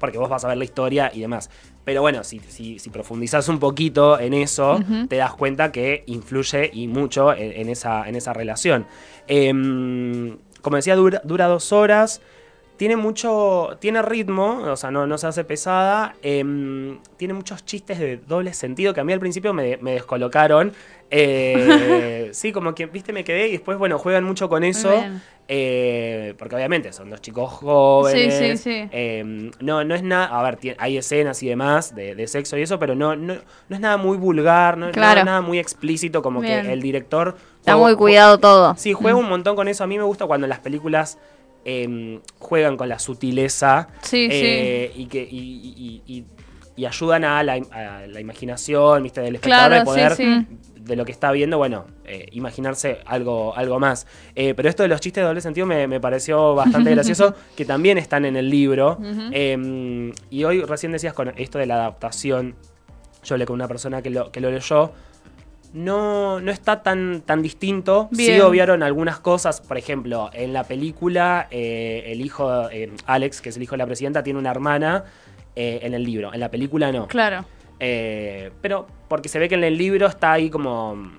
porque 0.00 0.16
vos 0.16 0.30
vas 0.30 0.42
a 0.46 0.48
ver 0.48 0.56
la 0.56 0.64
historia 0.64 1.10
y 1.12 1.20
demás. 1.20 1.50
Pero 1.84 2.00
bueno, 2.00 2.24
si, 2.24 2.38
si, 2.40 2.78
si 2.78 2.88
profundizás 2.88 3.46
un 3.50 3.58
poquito 3.58 4.18
en 4.18 4.32
eso, 4.32 4.80
te 5.06 5.16
das 5.16 5.34
cuenta 5.34 5.70
que 5.70 6.02
influye 6.06 6.70
y 6.72 6.86
mucho 6.88 7.34
en, 7.34 7.52
en 7.52 7.68
esa, 7.68 8.08
en 8.08 8.16
esa 8.16 8.32
relación. 8.32 8.86
Em, 9.26 10.38
como 10.62 10.76
decía, 10.76 10.96
dura, 10.96 11.20
dura 11.24 11.46
dos 11.46 11.70
horas. 11.70 12.22
Tiene 12.78 12.96
mucho. 12.96 13.76
Tiene 13.80 14.00
ritmo, 14.00 14.62
o 14.64 14.76
sea, 14.76 14.90
no, 14.90 15.06
no 15.06 15.18
se 15.18 15.26
hace 15.26 15.44
pesada. 15.44 16.14
em, 16.22 16.98
tiene 17.18 17.34
muchos 17.34 17.64
chistes 17.66 17.98
de 17.98 18.16
doble 18.16 18.54
sentido 18.54 18.94
que 18.94 19.00
a 19.00 19.04
mí 19.04 19.12
al 19.12 19.20
principio 19.20 19.52
me, 19.52 19.76
me 19.78 19.92
descolocaron. 19.92 20.72
Eh, 21.10 22.30
sí, 22.32 22.52
como 22.52 22.74
que, 22.74 22.86
viste, 22.86 23.12
me 23.12 23.24
quedé 23.24 23.48
y 23.48 23.52
después, 23.52 23.78
bueno, 23.78 23.98
juegan 23.98 24.24
mucho 24.24 24.48
con 24.48 24.64
eso. 24.64 24.92
eh, 25.50 26.34
porque 26.38 26.54
obviamente 26.56 26.92
son 26.92 27.08
dos 27.10 27.20
chicos 27.20 27.50
jóvenes. 27.52 28.34
Sí, 28.34 28.56
sí, 28.56 28.56
sí. 28.82 28.88
eh, 28.92 29.50
no, 29.60 29.82
no 29.84 29.94
es 29.94 30.02
nada. 30.02 30.26
A 30.38 30.42
ver, 30.42 30.76
hay 30.78 30.98
escenas 30.98 31.42
y 31.42 31.48
demás 31.48 31.94
de, 31.94 32.14
de 32.14 32.26
sexo 32.26 32.56
y 32.58 32.62
eso, 32.62 32.78
pero 32.78 32.94
no, 32.94 33.16
no, 33.16 33.34
no 33.68 33.74
es 33.76 33.80
nada 33.80 33.96
muy 33.96 34.16
vulgar, 34.18 34.76
no, 34.76 34.90
Claro. 34.90 35.20
es 35.20 35.26
nada 35.26 35.40
muy 35.40 35.58
explícito, 35.58 36.22
como 36.22 36.40
Bien. 36.40 36.66
que 36.66 36.72
el 36.72 36.80
director. 36.82 37.36
Está 37.58 37.72
juega- 37.72 37.88
muy 37.88 37.96
cuidado 37.96 38.38
todo. 38.38 38.74
Sí, 38.76 38.92
juega 38.92 39.16
un 39.16 39.28
montón 39.28 39.56
con 39.56 39.68
eso. 39.68 39.82
A 39.84 39.86
mí 39.86 39.96
me 39.98 40.04
gusta 40.04 40.26
cuando 40.26 40.46
las 40.46 40.60
películas 40.60 41.18
em, 41.70 42.20
juegan 42.38 42.76
con 42.78 42.88
la 42.88 42.98
sutileza 42.98 43.88
Sí, 44.02 44.26
eh, 44.30 44.92
y 44.96 45.06
que 45.06 45.22
y, 45.22 45.38
y- 45.38 46.02
y- 46.06 46.24
y 46.76 46.86
ayudan 46.86 47.24
a 47.24 47.42
la, 47.42 47.54
a 47.72 48.06
la 48.06 48.20
imaginación, 48.20 49.02
viste, 49.02 49.20
del 49.20 49.34
espectador 49.34 49.68
Claro, 49.70 49.80
de 49.80 49.84
poder 49.84 50.12
sí, 50.14 50.46
de 50.80 50.94
lo 50.96 51.04
que 51.04 51.10
está 51.12 51.32
viendo, 51.32 51.58
bueno, 51.58 51.86
eh, 52.04 52.26
imaginarse 52.32 53.00
algo, 53.04 53.52
algo 53.56 53.78
más. 53.80 54.06
Eh, 54.36 54.54
pero 54.54 54.68
esto 54.68 54.84
de 54.84 54.88
los 54.88 55.00
chistes 55.00 55.22
de 55.22 55.26
doble 55.26 55.40
sentido 55.40 55.66
me, 55.66 55.86
me 55.88 56.00
pareció 56.00 56.54
bastante 56.54 56.90
gracioso, 56.94 57.34
que 57.56 57.64
también 57.64 57.98
están 57.98 58.24
en 58.24 58.36
el 58.36 58.48
libro. 58.48 58.96
Eh, 59.32 60.12
y 60.30 60.44
hoy 60.44 60.62
recién 60.62 60.92
decías 60.92 61.12
con 61.14 61.32
esto 61.36 61.58
de 61.58 61.66
la 61.66 61.74
adaptación, 61.74 62.54
yo 63.24 63.34
hablé 63.34 63.44
con 63.44 63.54
una 63.54 63.66
persona 63.68 64.00
que 64.00 64.10
lo, 64.10 64.30
que 64.30 64.40
lo 64.40 64.50
leyó, 64.50 64.92
no, 65.72 66.40
no 66.40 66.50
está 66.50 66.82
tan, 66.82 67.22
tan 67.22 67.42
distinto. 67.42 68.08
Sí 68.12 68.26
Bien. 68.26 68.42
obviaron 68.42 68.82
algunas 68.82 69.20
cosas. 69.20 69.60
Por 69.60 69.78
ejemplo, 69.78 70.30
en 70.32 70.52
la 70.52 70.64
película, 70.64 71.48
eh, 71.50 72.04
el 72.06 72.20
hijo, 72.20 72.70
eh, 72.70 72.92
Alex, 73.06 73.40
que 73.40 73.50
es 73.50 73.56
el 73.56 73.62
hijo 73.62 73.72
de 73.72 73.78
la 73.78 73.86
presidenta, 73.86 74.22
tiene 74.22 74.38
una 74.38 74.50
hermana 74.50 75.04
eh, 75.54 75.80
en 75.82 75.94
el 75.94 76.04
libro. 76.04 76.32
En 76.32 76.40
la 76.40 76.50
película 76.50 76.90
no. 76.92 77.06
Claro. 77.08 77.44
Pero 77.78 78.86
porque 79.08 79.28
se 79.28 79.38
ve 79.38 79.48
que 79.48 79.54
en 79.54 79.62
el 79.62 79.78
libro 79.78 80.08
está 80.08 80.32
ahí 80.32 80.50
como 80.50 81.12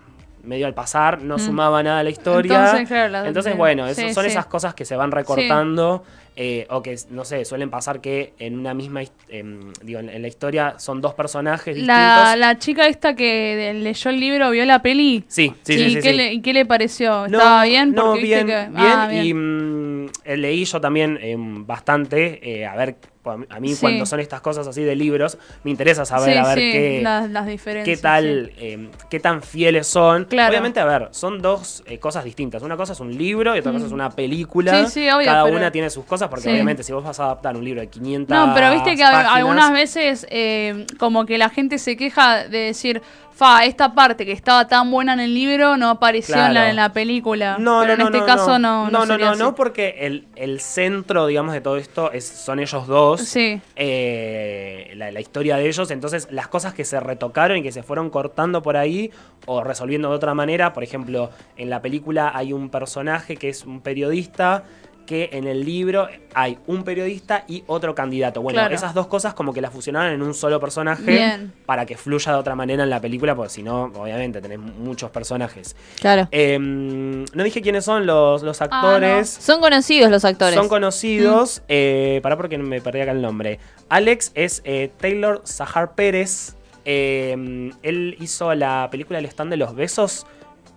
medio 0.50 0.66
al 0.66 0.74
pasar, 0.74 1.22
no 1.22 1.36
Mm. 1.36 1.40
sumaba 1.40 1.82
nada 1.84 2.00
a 2.00 2.04
la 2.04 2.10
historia. 2.10 2.56
Entonces, 2.66 2.88
claro, 2.88 3.10
la- 3.12 3.28
Entonces, 3.28 3.56
bueno, 3.56 3.88
eso- 3.88 4.02
sí, 4.02 4.14
son 4.14 4.24
sí. 4.26 4.32
esas 4.32 4.48
cosas 4.48 4.74
que 4.74 4.84
se 4.84 4.96
van 4.96 5.12
recortando 5.12 6.04
eh, 6.42 6.66
o 6.70 6.82
que, 6.82 6.96
no 7.10 7.26
sé, 7.26 7.44
suelen 7.44 7.70
pasar 7.70 8.00
que 8.00 8.34
en 8.40 8.58
una 8.58 8.74
misma, 8.74 9.02
em, 9.28 9.74
digo, 9.84 10.00
en, 10.00 10.08
en 10.10 10.22
la 10.22 10.28
historia 10.30 10.76
son 10.78 11.02
dos 11.02 11.14
personajes 11.14 11.76
distintos. 11.76 11.96
La, 11.96 12.36
la 12.38 12.58
chica 12.58 12.88
esta 12.88 13.14
que 13.14 13.74
leyó 13.76 14.10
el 14.10 14.20
libro, 14.22 14.50
vio 14.52 14.64
la 14.66 14.82
peli. 14.82 15.26
Sí, 15.28 15.54
sí, 15.64 15.74
¿Y, 15.74 15.78
sí. 15.78 15.90
sí, 15.96 16.00
qué. 16.02 16.14
Le, 16.14 16.34
y 16.34 16.42
qué 16.42 16.54
le 16.54 16.66
pareció? 16.66 17.28
No, 17.28 17.38
¿Estaba 17.40 17.64
bien? 17.66 17.92
No, 17.94 18.14
viste 18.14 18.44
bien, 18.46 18.48
que- 18.48 18.54
bien, 18.70 18.94
Ah, 18.96 19.10
Y 19.14 19.34
mm, 19.34 20.06
eh, 20.24 20.38
leí 20.38 20.64
yo 20.64 20.80
también 20.80 21.20
em, 21.22 21.66
bastante, 21.68 22.40
eh, 22.62 22.66
a 22.66 22.76
ver 22.76 22.96
a 23.26 23.38
mí- 23.38 23.46
a 23.50 23.60
mí 23.60 23.74
Sí. 23.76 23.82
cuando 23.82 24.06
son 24.06 24.20
estas 24.22 24.42
cosas 24.42 24.66
así 24.68 24.84
de 24.84 24.96
libros, 24.96 25.38
me 25.64 25.72
interesa 25.72 26.06
saber 26.06 26.34
Sí, 26.34 26.38
a 26.40 26.44
ver 26.48 26.58
sí, 26.58 26.72
qué, 26.72 27.00
las, 27.04 27.30
las 27.30 27.46
diferencias. 27.46 27.98
qué 27.98 28.02
tal, 28.02 28.52
eh, 28.58 28.90
qué 29.10 29.20
tan 29.20 29.42
fieles 29.44 29.88
son. 29.88 30.26
Claro. 30.26 30.50
Obviamente, 30.50 30.80
a 30.80 30.86
ver, 30.86 31.10
son 31.12 31.42
dos 31.42 31.84
eh, 31.86 32.00
cosas 32.00 32.24
distintas. 32.24 32.64
Una 32.64 32.78
cosa 32.78 32.94
es 32.94 33.00
un 33.00 33.16
libro 33.18 33.56
y 33.56 33.60
otra 33.60 33.72
cosa 33.72 33.86
es 33.86 33.92
una 33.92 34.10
película. 34.10 34.84
Mm. 34.84 34.88
Sí, 34.88 35.10
obvio, 35.10 35.26
Cada 35.26 35.44
pero- 35.44 35.58
una 35.58 35.72
tiene 35.72 35.90
sus 35.90 36.06
cosas 36.06 36.30
porque 36.30 36.50
obviamente 36.50 36.82
si 36.84 36.94
vos 36.94 37.04
vas 37.04 37.20
a 37.20 37.26
adaptar 37.26 37.56
un 37.56 37.64
libro 37.66 37.82
de 37.82 37.88
500 37.88 38.36
No, 38.36 38.54
pero 38.54 38.72
viste 38.72 38.96
que 38.96 39.04
páginas, 39.04 39.32
algunas 39.34 39.72
veces 39.74 40.26
eh, 40.30 40.86
como 40.98 41.26
que 41.26 41.38
la 41.38 41.50
gente 41.50 41.78
se 41.78 41.98
queja 41.98 42.46
de 42.48 42.58
decir, 42.60 43.02
fa, 43.32 43.64
esta 43.64 43.94
parte 43.94 44.26
que 44.26 44.34
estaba 44.34 44.68
tan 44.68 44.92
buena 44.92 45.14
en 45.14 45.22
el 45.22 45.34
libro 45.34 45.78
no 45.78 45.90
apareció 45.90 46.36
en, 46.36 46.42
la, 46.42 46.50
Claro. 46.50 46.70
en 46.72 46.76
la 46.76 46.92
película. 46.92 47.58
No, 47.58 47.80
pero 47.82 47.88
no, 47.88 47.94
en 47.94 48.00
no, 48.00 48.06
este 48.08 48.20
no, 48.20 48.26
caso 48.26 48.60
no. 48.60 48.90
No, 48.90 49.06
no, 49.06 49.18
no, 49.18 49.36
no, 49.36 49.56
porque 49.56 49.96
el, 50.02 50.28
el 50.36 50.60
centro, 50.60 51.26
digamos, 51.26 51.54
de 51.54 51.62
todo 51.62 51.78
esto 51.78 52.12
es, 52.12 52.26
son 52.28 52.60
ellos 52.60 52.86
dos. 52.88 53.09
Sí. 53.18 53.62
eh, 53.76 54.92
la, 54.96 55.12
la 55.12 55.20
historia 55.20 55.58
de 55.58 55.68
ellos. 55.68 55.92
Entonces, 55.92 56.28
las 56.32 56.48
cosas 56.48 56.74
que 56.74 56.86
se 56.86 57.00
retocaron 57.00 57.58
y 57.58 57.64
que 57.64 57.72
se 57.72 57.84
fueron 57.84 58.10
cortando 58.10 58.62
por 58.62 58.78
ahí 58.78 59.12
o 59.46 59.64
resolviendo 59.64 60.10
de 60.10 60.16
otra 60.16 60.34
manera. 60.34 60.74
Por 60.74 60.84
ejemplo, 60.84 61.30
en 61.58 61.70
la 61.70 61.82
película 61.82 62.32
hay 62.34 62.54
un 62.54 62.70
personaje 62.70 63.38
que 63.38 63.50
es 63.50 63.66
un 63.66 63.82
periodista. 63.82 64.64
Que 65.10 65.32
en 65.34 65.48
el 65.48 65.66
libro 65.66 66.08
hay 66.36 66.60
un 66.68 66.84
periodista 66.84 67.44
y 67.48 67.64
otro 67.66 67.96
candidato. 67.96 68.44
Bueno, 68.44 68.60
Claro. 68.60 68.76
esas 68.76 68.94
dos 68.94 69.08
cosas 69.08 69.34
como 69.34 69.54
que 69.54 69.60
las 69.60 69.74
fusionaron 69.74 70.14
en 70.14 70.22
un 70.22 70.36
solo 70.36 70.60
personaje 70.60 71.02
Bien. 71.12 71.52
para 71.66 71.88
que 71.88 71.98
fluya 71.98 72.34
de 72.34 72.38
otra 72.38 72.54
manera 72.54 72.84
en 72.84 72.92
la 72.92 73.02
película, 73.02 73.34
porque 73.36 73.50
si 73.50 73.64
no, 73.64 73.86
obviamente 73.96 74.40
tenés 74.40 74.60
muchos 74.60 75.10
personajes. 75.10 75.76
Claro. 76.00 76.28
Eh, 76.32 76.60
no 76.60 77.44
dije 77.44 77.60
quiénes 77.64 77.86
son 77.86 78.06
los, 78.06 78.44
los 78.44 78.62
Ah, 78.62 78.66
actores. 78.66 79.28
Son 79.30 79.60
conocidos 79.60 80.12
los 80.12 80.24
actores. 80.26 80.54
Son 80.54 80.70
conocidos. 80.70 81.64
eh, 81.68 82.20
pará 82.22 82.38
porque 82.38 82.60
me 82.60 82.80
perdí 82.80 83.02
acá 83.02 83.12
el 83.12 83.22
nombre. 83.24 83.58
Alex 83.90 84.32
es 84.36 84.62
eh, 84.64 84.92
Taylor 85.00 85.42
Sahar 85.44 85.96
Pérez. 85.96 86.56
eh, 86.86 87.72
él 87.82 88.16
hizo 88.20 88.54
la 88.54 88.88
película 88.92 89.18
El 89.18 89.26
stand 89.26 89.50
de 89.50 89.58
los 89.58 89.74
besos 89.76 90.28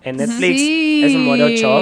en 0.01 0.17
Netflix. 0.17 0.59
Sí. 0.59 1.03
Es 1.05 1.13
un 1.15 1.25
morocho. 1.25 1.81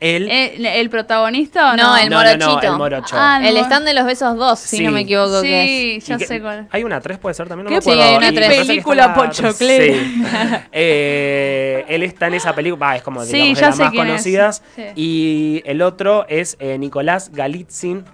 Él. 0.00 0.28
¿El, 0.30 0.64
el 0.66 0.88
protagonista 0.90 1.72
o 1.72 1.76
no? 1.76 1.82
No, 1.82 1.96
el 1.98 2.08
no, 2.08 2.22
no, 2.24 2.36
no, 2.36 2.46
morochito. 2.46 2.72
el 2.72 2.78
morocho. 2.78 3.16
Ah, 3.18 3.38
El 3.44 3.54
no. 3.54 3.60
stand 3.60 3.86
de 3.86 3.92
los 3.94 4.06
besos 4.06 4.34
2, 4.36 4.58
si 4.58 4.78
Sí. 4.78 4.84
no 4.84 4.92
me 4.92 5.00
equivoco. 5.02 5.42
que 5.42 5.98
Sí, 6.00 6.06
ya 6.06 6.16
que- 6.16 6.26
sé 6.26 6.40
cuál. 6.40 6.68
Hay 6.70 6.84
una 6.84 7.00
3, 7.00 7.18
puede 7.18 7.34
ser 7.34 7.48
también. 7.48 7.64
No 7.64 7.68
¿Qué 7.68 7.74
me 7.74 7.78
acuerdo. 7.78 8.02
Sí, 8.02 8.08
hay 8.08 8.16
una 8.16 8.28
Y 8.28 8.30
me 8.30 8.36
tres. 8.36 8.46
parece 8.48 8.62
que 8.62 8.68
Película 8.68 9.02
está 9.04 9.12
en 9.14 9.20
la- 9.20 9.26
pochoclera. 9.28 9.94
Sí. 9.94 10.22
Eh, 10.72 11.84
él 11.88 12.02
está 12.02 12.26
en 12.28 12.34
esa 12.34 12.54
película. 12.54 12.86
Va, 12.86 12.96
es 12.96 13.02
como 13.02 13.22
Sí, 13.24 13.32
de 13.50 13.54
ya 13.54 13.66
las 13.68 13.78
más 13.78 13.92
conocidas. 13.92 14.62
Sí. 14.74 14.84
Y 14.96 15.62
el 15.66 15.82
otro 15.82 16.26
es 16.28 16.56
eh, 16.60 16.78
Nicolás 16.78 17.30
Galitzin. 17.32 18.04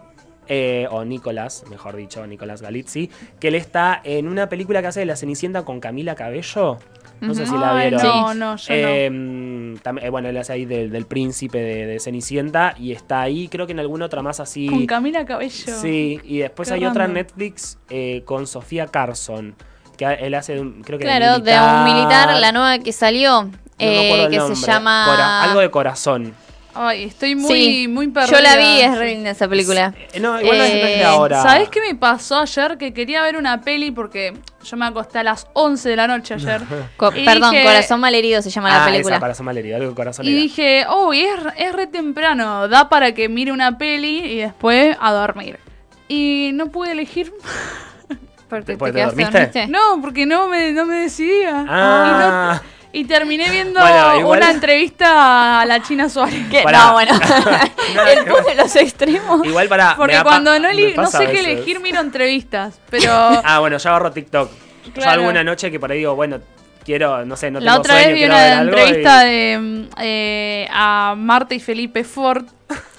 eh, 0.49 0.87
o 0.93 1.05
Nicolás, 1.05 1.65
mejor 1.71 1.97
dicho, 1.97 2.25
Nicolás 2.25 2.63
Galizzi, 2.63 3.11
que 3.41 3.49
él 3.49 3.57
está 3.57 4.01
en 4.05 4.29
una 4.29 4.49
película 4.49 4.81
que 4.81 4.87
hace 4.87 5.01
de 5.01 5.07
la 5.07 5.17
Cenicienta 5.17 5.65
con 5.65 5.81
Camila 5.81 6.15
Cabello. 6.15 6.79
No 7.21 7.35
sé 7.35 7.47
si 7.47 7.53
la 7.53 7.75
Ay, 7.77 7.89
vieron. 7.91 8.03
No, 8.07 8.35
no, 8.35 8.57
yo 8.57 8.75
no. 8.75 8.75
Eh, 8.75 9.11
tam- 9.83 9.99
eh, 10.03 10.11
bueno, 10.11 10.29
él 10.29 10.37
hace 10.37 10.53
ahí 10.53 10.65
del, 10.67 10.91
del 10.91 11.07
príncipe 11.07 11.59
de, 11.59 11.87
de 11.87 11.99
Cenicienta 12.01 12.75
y 12.79 12.93
está 12.93 13.23
ahí, 13.23 13.49
creo 13.49 13.67
que 13.67 13.73
en 13.73 13.81
alguna 13.81 14.05
otra 14.07 14.21
más 14.23 14.39
así. 14.41 14.67
Con 14.69 14.87
Camila 14.87 15.25
Cabello. 15.25 15.75
Sí, 15.81 16.21
y 16.25 16.39
después 16.39 16.69
Qué 16.69 16.75
hay 16.75 16.85
otra 16.85 17.07
en. 17.07 17.15
Netflix 17.15 17.79
eh, 17.89 18.23
con 18.27 18.47
Sofía 18.47 18.87
Carson, 18.89 19.55
que 19.97 20.05
él 20.05 20.35
hace, 20.35 20.55
creo 20.85 20.99
que 20.99 21.05
Claro, 21.05 21.39
de 21.39 21.53
un 21.59 21.85
militar, 21.85 22.39
la 22.39 22.53
nueva 22.53 22.79
que 22.81 22.93
salió, 22.93 23.45
no 23.45 23.51
me 23.79 24.25
eh, 24.25 24.29
que 24.31 24.37
nombre. 24.37 24.57
se 24.57 24.67
llama... 24.67 25.05
Cora- 25.09 25.43
algo 25.45 25.61
de 25.61 25.71
corazón. 25.71 26.35
Ay, 26.79 27.05
estoy 27.05 27.35
muy, 27.35 27.55
Sí, 27.55 27.89
muy 27.89 28.09
perdida. 28.09 28.37
Yo 28.37 28.43
la 28.43 28.57
vi, 28.59 28.81
es 28.83 28.99
re 28.99 29.15
linda 29.15 29.31
esa 29.31 29.49
película. 29.49 29.95
Eh, 30.13 30.21
no, 30.21 30.39
igual 30.39 30.59
no 30.59 30.65
es- 30.65 30.71
no 30.75 30.79
es 30.87 30.99
de 30.99 31.05
ahora. 31.05 31.43
¿Sabes 31.43 31.71
qué 31.71 31.81
me 31.81 31.95
pasó 31.95 32.41
ayer? 32.41 32.77
Que 32.77 32.93
quería 32.93 33.23
ver 33.23 33.39
una 33.39 33.63
peli 33.63 33.91
porque 33.93 34.35
yo 34.67 34.77
me 34.77 34.87
acosté 34.87 35.19
a 35.21 35.23
las 35.23 35.47
11 35.55 35.89
de 35.89 35.97
la 35.97 36.07
noche 36.07 36.35
ayer. 36.35 36.61
Co- 36.97 37.11
perdón, 37.11 37.53
dije- 37.53 37.65
Corazón 37.65 38.01
Malherido 38.01 38.43
se 38.43 38.51
llama 38.51 38.69
la 38.71 38.83
ah, 38.83 38.87
película. 38.87 39.15
esa, 39.17 39.21
corazón 39.21 39.47
malherido, 39.47 39.77
algo 39.77 39.95
corazón 39.95 40.27
Y 40.27 40.31
era. 40.33 40.41
dije, 40.43 40.85
oh, 40.89 41.15
y 41.15 41.23
es, 41.23 41.41
es 41.57 41.73
re 41.73 41.87
temprano, 41.87 42.69
da 42.69 42.89
para 42.89 43.13
que 43.13 43.29
mire 43.29 43.53
una 43.53 43.79
peli 43.79 44.19
y 44.19 44.37
después 44.39 44.97
a 45.01 45.13
dormir. 45.13 45.59
Y 46.09 46.51
no 46.55 46.67
pude 46.71 46.93
elegir. 46.93 47.33
Porque 48.49 48.73
¿Después 48.73 48.93
te 48.93 48.99
te 48.99 49.05
quedaste 49.05 49.23
dormiste? 49.25 49.39
dormiste. 49.61 49.67
No, 49.69 50.01
porque 50.01 50.25
no 50.25 50.47
me, 50.47 50.71
no 50.71 50.87
me 50.87 50.95
decidía. 51.01 51.65
Ah. 51.69 52.61
Y, 52.63 52.65
no- 52.69 52.76
y 52.93 53.05
terminé 53.05 53.51
viendo 53.51 53.81
Bueno, 53.81 54.19
igual- 54.21 54.39
una 54.41 54.51
entrevista 54.51 55.61
a 55.61 55.67
la 55.67 55.83
China 55.83 56.09
Suárez. 56.09 56.43
¿Qué? 56.51 56.63
Pará. 56.63 56.79
No, 56.87 56.93
bueno. 56.93 57.13
el 58.11 58.25
punto 58.25 58.49
de 58.49 58.55
los 58.55 58.77
extremos. 58.77 59.45
Igual 59.47 59.69
para. 59.69 59.97
Porque 59.97 60.19
cuando 60.23 60.59
no, 60.59 60.69
no 60.73 61.07
sé 61.07 61.27
qué 61.29 61.41
elegir, 61.41 61.81
miro 61.81 62.01
entrevistas. 62.01 62.81
Pero 62.91 63.11
Ah, 63.13 63.59
bueno, 63.61 63.79
yo 63.79 63.89
agarro 63.91 64.11
TikTok. 64.13 64.51
Yo 64.87 64.93
Claro. 64.93 65.21
alguna 65.21 65.43
noche 65.45 65.71
que 65.71 65.81
por 65.81 65.91
ahí 65.91 65.99
digo, 65.99 66.15
bueno, 66.15 66.39
quiero, 66.85 67.25
no 67.27 67.37
sé, 67.37 67.51
no 67.51 67.59
la 67.61 67.73
tengo 67.73 67.81
otra 67.81 67.95
sueño, 67.95 68.09
vez 68.09 68.19
vi 68.21 68.25
una 68.25 68.61
entrevista 68.61 69.27
y- 69.27 69.31
de 69.31 69.59
mm, 69.59 69.89
eh, 70.01 70.69
a 70.71 71.15
Marta 71.17 71.55
y 71.55 71.61
Felipe 71.61 72.05
Ford. 72.05 72.45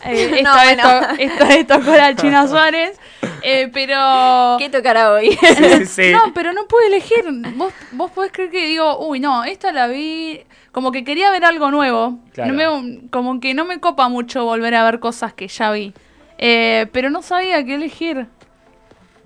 Eh, 0.06 0.42
No, 0.44 0.56
esta, 0.58 0.64
vez 0.66 0.76
bueno. 0.76 0.84
to- 1.08 1.22
esta 1.22 1.46
vez 1.48 1.68
tocó 1.68 1.92
la 1.92 2.16
China 2.16 2.48
Suárez. 2.48 3.00
eh, 3.42 3.70
pero. 3.74 4.56
¿Qué 4.60 4.70
tocará 4.70 5.12
hoy? 5.12 5.32
Sí, 5.42 5.56
sí, 5.80 5.86
sí. 5.86 6.12
No, 6.12 6.34
pero 6.34 6.54
no 6.54 6.68
pude 6.68 6.88
elegir. 6.88 7.26
Vos, 7.56 7.74
vos 7.92 8.12
podés 8.12 8.32
creer 8.32 8.50
que 8.52 8.66
digo, 8.66 9.06
uy, 9.06 9.20
no, 9.20 9.44
esta 9.44 9.72
la 9.72 9.88
vi. 9.88 10.42
Como 10.72 10.92
que 10.92 11.04
quería 11.04 11.32
ver 11.32 11.44
algo 11.44 11.72
nuevo. 11.72 12.20
Claro. 12.34 12.54
No 12.54 12.82
me- 12.84 13.10
como 13.10 13.40
que 13.40 13.54
no 13.54 13.66
me 13.66 13.80
copa 13.80 14.08
mucho 14.10 14.46
volver 14.46 14.76
a 14.76 14.84
ver 14.86 15.00
cosas 15.00 15.34
que 15.34 15.48
ya 15.48 15.72
vi. 15.72 15.94
Eh, 16.38 16.86
pero 16.94 17.10
no 17.10 17.22
sabía 17.24 17.64
qué 17.66 17.76
elegir. 17.76 18.28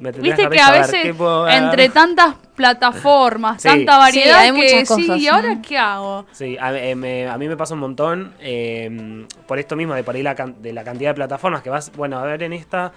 Me 0.02 0.12
Viste 0.12 0.50
que 0.50 0.60
a 0.60 0.72
veces 0.72 1.00
qué 1.04 1.16
entre 1.52 1.90
tantas 1.90 2.34
plataformas, 2.56 3.62
Sí. 3.62 3.68
tanta 3.68 4.00
variedad, 4.00 4.40
Sí, 4.40 4.42
hay 4.42 4.48
que 4.48 4.54
muchas 4.54 4.80
sí, 4.80 4.86
cosas. 5.08 5.22
¿y 5.22 5.28
ahora 5.28 5.62
qué 5.62 5.78
hago? 5.78 6.26
Sí, 6.32 6.58
a, 6.60 6.74
eh, 6.76 6.96
me, 6.96 7.28
a 7.28 7.38
mí 7.38 7.48
me 7.48 7.56
pasa 7.56 7.76
un 7.76 7.82
montón 7.82 8.34
eh, 8.40 9.28
por 9.48 9.60
esto 9.60 9.76
mismo, 9.76 9.94
de 9.94 10.04
por 10.04 10.16
ahí 10.16 10.24
la, 10.24 10.34
can- 10.34 10.60
de 10.60 10.74
la 10.74 10.84
cantidad 10.84 11.12
de 11.12 11.14
plataformas 11.16 11.62
que 11.62 11.70
vas, 11.70 11.92
bueno, 11.96 12.18
a 12.18 12.24
ver 12.24 12.42
en 12.42 12.54
esta, 12.54 12.92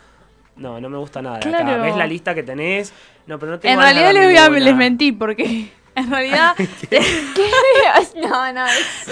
no, 0.56 0.80
no 0.80 0.88
me 0.88 0.96
gusta 0.96 1.20
nada. 1.20 1.36
acá. 1.36 1.76
Ves 1.82 1.94
la 1.94 2.06
lista 2.06 2.34
que 2.34 2.42
tenés, 2.42 2.94
no, 3.26 3.38
pero 3.38 3.52
no 3.52 3.58
tengo 3.58 3.74
En 3.74 3.80
realidad 3.80 4.12
les, 4.14 4.24
voy 4.24 4.36
a, 4.38 4.48
les 4.48 4.74
mentí 4.74 5.12
porque 5.12 5.70
en 5.94 6.10
realidad 6.10 6.54
no, 8.16 8.52
no, 8.52 8.64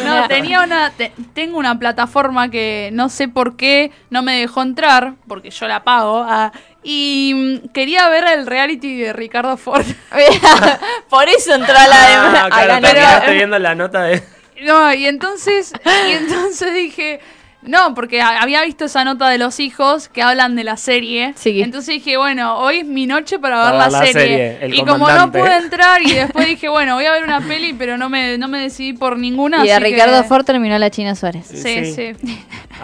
no 0.04 0.28
tenía 0.28 0.62
una 0.62 0.90
te- 0.90 1.12
tengo 1.34 1.58
una 1.58 1.78
plataforma 1.78 2.50
que 2.50 2.90
no 2.92 3.08
sé 3.08 3.28
por 3.28 3.56
qué 3.56 3.92
no 4.10 4.22
me 4.22 4.38
dejó 4.40 4.62
entrar 4.62 5.14
porque 5.28 5.50
yo 5.50 5.68
la 5.68 5.84
pago 5.84 6.24
ah, 6.26 6.52
y 6.82 7.32
mm, 7.34 7.68
quería 7.68 8.08
ver 8.08 8.24
el 8.26 8.46
reality 8.46 8.96
de 8.96 9.12
Ricardo 9.12 9.56
Ford. 9.56 9.84
Por 11.08 11.28
eso 11.28 11.54
entró 11.54 11.76
a 11.76 11.86
la 11.86 12.08
de... 12.08 12.14
Ah, 12.14 12.44
a 12.44 12.48
claro, 12.48 12.66
la 12.66 12.80
nota. 12.80 12.94
quedaste 12.94 13.32
viendo 13.32 13.58
la 13.58 13.74
nota 13.74 14.02
de... 14.04 14.22
No, 14.62 14.94
y 14.94 15.06
entonces, 15.06 15.72
y 16.08 16.12
entonces 16.12 16.72
dije, 16.72 17.20
no, 17.62 17.94
porque 17.94 18.20
a- 18.20 18.42
había 18.42 18.62
visto 18.62 18.84
esa 18.86 19.04
nota 19.04 19.28
de 19.28 19.38
los 19.38 19.60
hijos 19.60 20.08
que 20.08 20.22
hablan 20.22 20.56
de 20.56 20.64
la 20.64 20.76
serie. 20.76 21.32
Sí. 21.36 21.62
Entonces 21.62 21.94
dije, 21.94 22.16
bueno, 22.16 22.58
hoy 22.58 22.78
es 22.78 22.84
mi 22.86 23.06
noche 23.06 23.38
para 23.38 23.56
ver 23.56 23.64
Para 23.66 23.78
la, 23.78 23.84
ver 23.84 23.92
la 23.92 23.98
serie. 24.12 24.12
serie, 24.22 24.58
el 24.66 24.74
y 24.74 24.84
como 24.84 25.08
no 25.10 25.30
pude 25.30 25.56
entrar 25.58 26.02
y 26.02 26.12
después 26.12 26.46
dije, 26.46 26.68
bueno, 26.68 26.94
voy 26.96 27.06
a 27.06 27.12
ver 27.12 27.22
una 27.24 27.40
peli, 27.40 27.72
pero 27.72 27.96
no 27.96 28.08
me, 28.08 28.36
no 28.38 28.48
me 28.48 28.58
decidí 28.60 28.92
por 28.92 29.16
ninguna. 29.18 29.62
Y 29.64 29.68
de 29.68 29.72
así 29.74 29.82
que- 29.84 29.90
Ricardo 29.90 30.24
Ford 30.24 30.44
terminó 30.44 30.78
la 30.78 30.90
China 30.90 31.14
Suárez. 31.14 31.46
Sí, 31.46 31.94
Sí. 31.94 32.12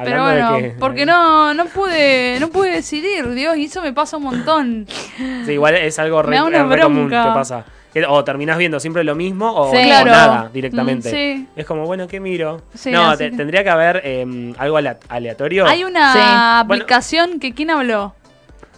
Pero 0.05 0.23
bueno, 0.23 0.59
que- 0.59 0.75
porque 0.79 1.05
no, 1.07 1.55
no 1.55 1.65
pude, 1.67 2.39
no 2.39 2.49
pude 2.51 2.71
decidir, 2.71 3.29
Dios, 3.35 3.57
y 3.57 3.65
eso 3.65 3.83
me 3.83 3.93
pasa 3.93 4.17
un 4.17 4.23
montón. 4.25 4.87
Sí, 5.45 5.53
igual 5.53 5.75
es 5.75 5.99
algo 5.99 6.23
re, 6.23 6.31
Me 6.31 6.37
da 6.37 6.45
una 6.45 6.59
es 6.59 6.69
re 6.69 6.81
común 6.83 7.09
que 7.09 7.17
pasa. 7.17 7.65
Que 8.01 8.07
O 8.07 8.23
terminás 8.25 8.59
viendo 8.59 8.79
siempre 8.81 9.03
lo 9.05 9.15
mismo 9.15 9.51
o, 9.53 9.71
Sí. 9.71 9.77
o 9.79 9.83
Claro. 9.83 10.11
nada 10.11 10.51
directamente. 10.53 11.09
Mm, 11.09 11.13
sí. 11.13 11.47
Es 11.57 11.67
como, 11.67 11.85
bueno, 11.85 12.07
¿qué 12.07 12.21
miro? 12.21 12.63
Sí, 12.75 12.91
no, 12.91 13.17
te- 13.17 13.31
que- 13.31 13.37
tendría 13.37 13.65
que 13.65 13.71
haber 13.71 14.01
eh, 14.05 14.55
algo 14.59 14.77
ale- 14.77 14.99
aleatorio. 15.09 15.67
Hay 15.67 15.85
una 15.85 16.13
Sí. 16.13 16.19
aplicación 16.23 17.41
que 17.41 17.55
¿quién 17.55 17.71
habló? 17.71 18.15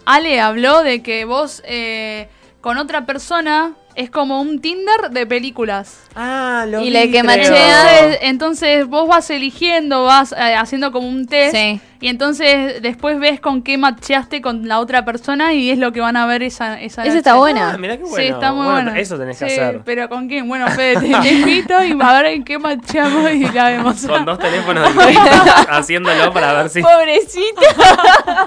Ale 0.05 0.41
habló 0.41 0.81
de 0.83 1.03
que 1.03 1.25
vos 1.25 1.61
eh, 1.65 2.27
con 2.61 2.77
otra 2.77 3.05
persona 3.05 3.73
es 3.95 4.09
como 4.09 4.41
un 4.41 4.59
Tinder 4.61 5.09
de 5.11 5.25
películas. 5.25 5.99
Ah, 6.15 6.65
lo 6.67 6.81
Y 6.81 6.85
vi, 6.85 6.89
la 6.91 7.01
que 7.03 7.09
creo. 7.09 7.23
machea- 7.23 8.01
Entonces, 8.01 8.19
entonces 8.21 8.87
vos 8.87 9.07
vas 9.07 9.29
eligiendo, 9.29 10.03
vas 10.03 10.33
eh, 10.33 10.55
haciendo 10.55 10.91
como 10.91 11.07
un 11.07 11.25
test 11.25 11.55
Sí. 11.55 11.79
y 12.01 12.07
entonces 12.09 12.81
después 12.81 13.17
ves 13.19 13.39
con 13.39 13.61
qué 13.63 13.77
macheaste 13.77 14.41
con 14.41 14.67
la 14.67 14.79
otra 14.79 15.05
persona 15.05 15.53
y 15.53 15.69
es 15.71 15.77
lo 15.77 15.93
que 15.93 16.01
van 16.01 16.17
a 16.17 16.25
ver 16.25 16.43
esa 16.43 16.73
esa 16.81 17.03
Esa 17.03 17.05
noche. 17.05 17.17
está 17.17 17.35
buena. 17.35 17.71
Ah, 17.73 17.77
mirá 17.77 17.95
qué 17.97 18.03
bueno. 18.03 18.17
Sí, 18.17 18.23
está 18.23 18.51
muy 18.51 18.65
Bueno, 18.65 18.83
bueno. 18.91 18.99
Eso 18.99 19.17
tenés 19.17 19.39
que 19.39 19.47
Sí, 19.49 19.53
hacer. 19.59 19.81
Pero 19.85 20.09
¿con 20.09 20.27
quién? 20.27 20.47
Bueno, 20.49 20.67
Fede, 20.69 20.95
te, 20.99 21.07
te 21.21 21.29
invito 21.33 21.81
y 21.83 21.97
a 22.01 22.13
ver 22.13 22.25
en 22.25 22.43
qué 22.43 22.59
macheamos 22.59 23.31
y 23.31 23.45
la 23.49 23.69
vemos. 23.69 24.01
Con 24.07 24.25
dos 24.25 24.37
teléfonos 24.39 24.89
haciéndolo 25.69 26.33
para 26.33 26.53
ver 26.53 26.69
si. 26.69 26.81
Pobrecita. 26.81 27.61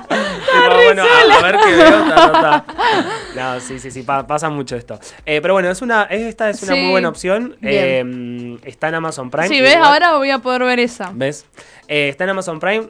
Tipo, 0.09 0.75
bueno, 0.85 1.03
a, 1.03 1.39
a 1.39 1.43
ver 1.43 1.57
qué 1.65 1.73
veo. 1.75 2.05
ta, 2.09 2.15
ta, 2.15 2.33
ta. 2.41 2.65
No, 3.35 3.61
sí, 3.61 3.79
sí, 3.79 3.91
sí, 3.91 4.03
pa- 4.03 4.27
pasa 4.27 4.49
mucho 4.51 4.77
esto. 4.77 4.99
Eh, 5.25 5.34
pero 5.43 5.55
bueno, 5.55 5.71
es 5.71 5.83
una, 5.83 6.05
es- 6.05 6.23
esta 6.23 6.51
es 6.51 6.63
una 6.63 6.75
Sí. 6.75 6.81
muy 6.81 6.91
buena 6.91 7.09
opción. 7.09 7.57
Eh, 7.63 8.59
está 8.65 8.89
en 8.89 8.95
Amazon 8.97 9.31
Prime. 9.31 9.49
Sí, 9.49 9.61
ves, 9.61 9.77
ahora 9.77 10.17
voy 10.17 10.31
a 10.31 10.39
poder 10.39 10.65
ver 10.65 10.81
esa. 10.81 11.11
¿Ves? 11.15 11.47
Eh, 11.89 12.09
está 12.09 12.25
en 12.25 12.31
Amazon 12.31 12.61
Prime. 12.61 12.89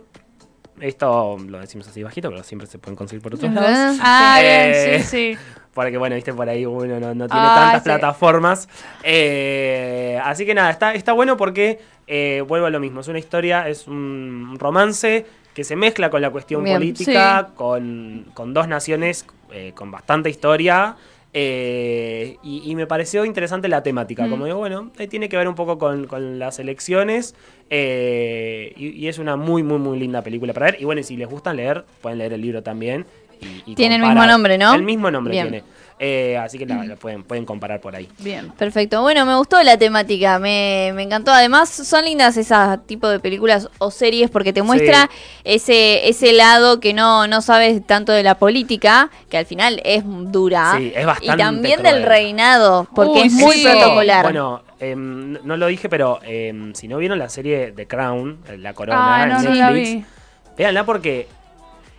Esto 0.81 1.37
lo 1.39 1.61
decimos 1.61 1.87
así 1.87 2.03
bajito, 2.03 2.31
pero 2.31 2.43
siempre 2.43 2.67
se 2.67 2.79
pueden 2.79 2.97
conseguir 2.97 3.23
por 3.23 3.35
otros 3.35 3.53
lados. 3.53 3.97
Ah, 4.03 4.39
Eh, 4.43 4.89
bien, 4.91 5.03
sí, 5.05 5.09
sí. 5.35 5.39
Porque 5.75 5.99
bueno, 5.99 6.15
viste, 6.15 6.33
por 6.33 6.49
ahí 6.49 6.65
uno 6.67 7.01
no, 7.01 7.15
no 7.15 7.29
tiene 7.29 7.47
Ah, 7.49 7.55
tantas 7.57 7.83
sí. 7.83 7.85
plataformas. 7.89 8.69
Eh, 9.03 10.21
así 10.25 10.47
que 10.47 10.55
nada, 10.55 10.71
está, 10.71 10.95
está 10.95 11.13
bueno 11.13 11.37
porque 11.37 11.81
eh, 12.07 12.45
vuelvo 12.47 12.67
a 12.67 12.71
lo 12.71 12.79
mismo. 12.81 13.01
Es 13.01 13.09
una 13.09 13.19
historia, 13.19 13.69
es 13.69 13.87
un 13.89 14.57
romance 14.59 15.27
que 15.55 15.65
se 15.65 15.75
mezcla 15.77 16.11
con 16.11 16.21
la 16.23 16.31
cuestión 16.31 16.63
Bien, 16.65 16.77
política, 16.77 17.49
con, 17.57 18.27
con 18.35 18.53
dos 18.55 18.69
naciones 18.69 19.25
eh, 19.53 19.73
con 19.75 19.91
bastante 19.91 20.29
historia. 20.31 20.97
Eh, 21.37 22.37
y, 22.43 22.63
y 22.71 22.75
me 22.77 22.87
pareció 22.87 23.25
interesante 23.25 23.69
la 23.69 23.83
temática. 23.83 24.27
Mm. 24.27 24.31
Como 24.31 24.45
digo, 24.47 24.59
bueno, 24.59 24.91
eh, 24.99 25.09
tiene 25.09 25.29
que 25.29 25.37
ver 25.37 25.49
un 25.49 25.55
poco 25.57 25.79
con, 25.79 26.07
con 26.07 26.39
las 26.39 26.59
elecciones. 26.61 27.35
eh, 27.71 28.73
y, 28.77 28.89
y 28.91 29.09
es 29.09 29.19
una 29.19 29.37
muy, 29.37 29.63
muy, 29.63 29.79
muy 29.79 29.99
linda 29.99 30.23
película 30.23 30.53
para 30.53 30.67
ver. 30.67 30.77
Y 30.81 30.85
bueno, 30.85 31.03
si 31.03 31.17
les 31.17 31.29
gusta 31.29 31.53
leer, 31.53 31.85
pueden 32.01 32.19
leer 32.19 32.33
el 32.33 32.41
libro 32.41 32.63
también. 32.63 33.05
y- 33.67 33.75
Tiene 33.75 33.97
el 33.97 34.03
mismo 34.03 34.25
nombre, 34.27 34.57
¿no? 34.59 34.75
El 34.75 34.83
mismo 34.85 35.11
nombre 35.11 35.33
Bien. 35.33 35.49
tiene. 35.51 35.65
Eh, 36.07 36.37
así 36.37 36.59
que 36.59 36.67
nada, 36.67 36.85
lo 36.85 36.97
pueden, 36.97 37.23
pueden 37.23 37.47
comparar 37.47 37.81
por 37.81 37.97
ahí. 37.97 38.07
Bien. 38.19 38.51
Perfecto. 38.59 39.01
Bueno, 39.01 39.25
me 39.25 39.35
gustó 39.37 39.63
la 39.63 39.79
temática, 39.79 40.39
me, 40.39 40.93
me 40.95 41.03
encantó. 41.03 41.31
Además, 41.33 41.71
son 41.71 42.05
lindas 42.05 42.37
esas 42.37 42.87
tipo 42.87 43.09
de 43.09 43.21
películas 43.21 43.71
o 43.79 43.91
series 43.91 44.29
porque 44.31 44.53
te 44.53 44.63
muestra 44.63 45.09
ese, 45.45 46.07
ese 46.07 46.35
lado 46.35 46.79
que 46.79 46.93
no, 46.93 47.27
no 47.27 47.41
sabes 47.41 47.87
tanto 47.87 48.13
de 48.13 48.23
la 48.23 48.35
política, 48.37 49.09
que 49.31 49.39
al 49.39 49.47
final 49.47 49.81
es 49.83 50.03
dura. 50.05 50.75
Sí, 50.77 50.93
es 50.95 51.07
bastante 51.07 51.35
Y 51.35 51.39
también 51.39 51.81
cruel. 51.81 51.95
del 51.95 52.03
reinado, 52.05 52.87
porque 52.95 53.21
Uy, 53.23 53.27
es 53.29 53.33
muy 53.33 53.57
sí. 53.57 53.65
protocolar. 53.65 54.25
Bueno, 54.25 54.63
em, 54.81 55.39
no 55.43 55.57
lo 55.57 55.69
dije, 55.69 55.89
pero 55.89 56.21
em, 56.23 56.75
si 56.75 56.87
no 56.87 56.99
vieron 56.99 57.19
la 57.19 57.31
serie 57.31 57.73
The 57.73 57.87
Crown, 57.87 58.41
La 58.59 58.75
Corona, 58.75 59.17
Ah, 59.17 59.23
en 59.25 59.29
no, 59.31 59.43
no 59.43 59.55
la 59.55 59.71
Netflix, 59.71 59.95
vi. 59.95 60.05
véanla 60.59 60.85
porque 60.85 61.29